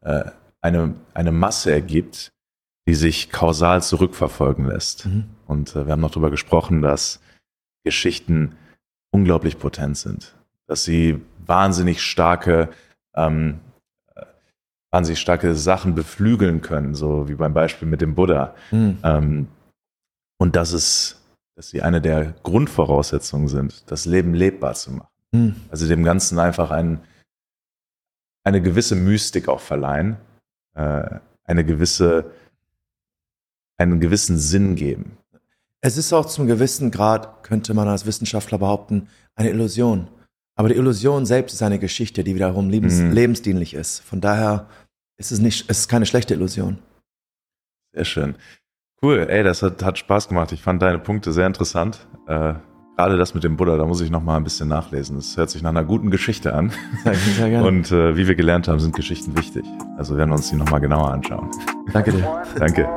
äh, 0.01 0.23
eine, 0.61 0.95
eine 1.13 1.31
Masse 1.33 1.71
ergibt, 1.71 2.31
die 2.87 2.95
sich 2.95 3.29
kausal 3.29 3.81
zurückverfolgen 3.81 4.67
lässt. 4.67 5.05
Mhm. 5.05 5.25
Und 5.47 5.75
äh, 5.75 5.85
wir 5.85 5.91
haben 5.91 6.01
noch 6.01 6.11
darüber 6.11 6.31
gesprochen, 6.31 6.81
dass 6.81 7.19
Geschichten 7.83 8.55
unglaublich 9.11 9.59
potent 9.59 9.97
sind, 9.97 10.35
dass 10.67 10.83
sie 10.83 11.21
wahnsinnig 11.45 12.01
starke, 12.01 12.69
ähm, 13.15 13.59
äh, 14.15 14.25
wahnsinnig 14.91 15.19
starke 15.19 15.55
Sachen 15.55 15.95
beflügeln 15.95 16.61
können, 16.61 16.95
so 16.95 17.27
wie 17.29 17.35
beim 17.35 17.53
Beispiel 17.53 17.87
mit 17.87 18.01
dem 18.01 18.15
Buddha. 18.15 18.53
Mhm. 18.71 18.97
Ähm, 19.03 19.47
und 20.37 20.55
dass 20.55 20.73
es, 20.73 21.21
dass 21.55 21.69
sie 21.69 21.81
eine 21.81 22.01
der 22.01 22.33
Grundvoraussetzungen 22.43 23.47
sind, 23.47 23.89
das 23.89 24.05
Leben 24.05 24.33
lebbar 24.33 24.73
zu 24.73 24.91
machen. 24.91 25.07
Mhm. 25.31 25.55
Also 25.69 25.87
dem 25.87 26.03
Ganzen 26.03 26.39
einfach 26.39 26.71
ein, 26.71 26.99
eine 28.43 28.61
gewisse 28.61 28.95
Mystik 28.95 29.49
auch 29.49 29.59
verleihen, 29.59 30.17
äh, 30.75 31.19
eine 31.43 31.65
gewisse, 31.65 32.31
einen 33.77 33.99
gewissen 33.99 34.37
Sinn 34.37 34.75
geben. 34.75 35.17
Es 35.81 35.97
ist 35.97 36.11
auch 36.13 36.25
zum 36.25 36.47
gewissen 36.47 36.91
Grad, 36.91 37.43
könnte 37.43 37.73
man 37.73 37.87
als 37.87 38.05
Wissenschaftler 38.05 38.57
behaupten, 38.57 39.07
eine 39.35 39.49
Illusion. 39.49 40.07
Aber 40.55 40.69
die 40.69 40.75
Illusion 40.75 41.25
selbst 41.25 41.53
ist 41.53 41.61
eine 41.61 41.77
Geschichte, 41.77 42.23
die 42.23 42.33
wiederum 42.33 42.69
lebens 42.69 42.95
Mhm. 42.99 43.11
lebensdienlich 43.11 43.73
ist. 43.75 43.99
Von 43.99 44.21
daher 44.21 44.67
ist 45.17 45.31
es 45.31 45.39
nicht, 45.39 45.69
es 45.69 45.79
ist 45.81 45.87
keine 45.87 46.05
schlechte 46.07 46.33
Illusion. 46.33 46.79
Sehr 47.93 48.05
schön. 48.05 48.35
Cool, 49.03 49.27
ey, 49.29 49.43
das 49.43 49.61
hat, 49.61 49.83
hat 49.83 49.99
Spaß 49.99 50.29
gemacht. 50.29 50.51
Ich 50.51 50.61
fand 50.63 50.81
deine 50.81 50.97
Punkte 50.97 51.31
sehr 51.31 51.45
interessant. 51.45 52.07
Äh, 52.27 52.55
Gerade 52.97 53.15
das 53.17 53.35
mit 53.35 53.43
dem 53.43 53.57
Buddha, 53.57 53.77
da 53.77 53.85
muss 53.85 54.01
ich 54.01 54.09
noch 54.09 54.23
mal 54.23 54.37
ein 54.37 54.43
bisschen 54.43 54.67
nachlesen. 54.67 55.17
Das 55.17 55.37
hört 55.37 55.51
sich 55.51 55.61
nach 55.61 55.69
einer 55.69 55.83
guten 55.83 56.09
Geschichte 56.09 56.55
an. 56.55 56.71
Sehr, 57.03 57.13
sehr 57.13 57.49
gerne. 57.51 57.67
Und 57.67 57.91
äh, 57.91 58.17
wie 58.17 58.27
wir 58.27 58.33
gelernt 58.33 58.67
haben, 58.67 58.79
sind 58.79 58.95
Geschichten 58.95 59.37
wichtig. 59.37 59.63
Also 59.99 60.17
werden 60.17 60.31
wir 60.31 60.35
uns 60.37 60.49
die 60.49 60.55
noch 60.55 60.71
mal 60.71 60.79
genauer 60.79 61.11
anschauen. 61.11 61.51
Danke 61.93 62.11
dir. 62.13 62.43
Danke. 62.57 62.89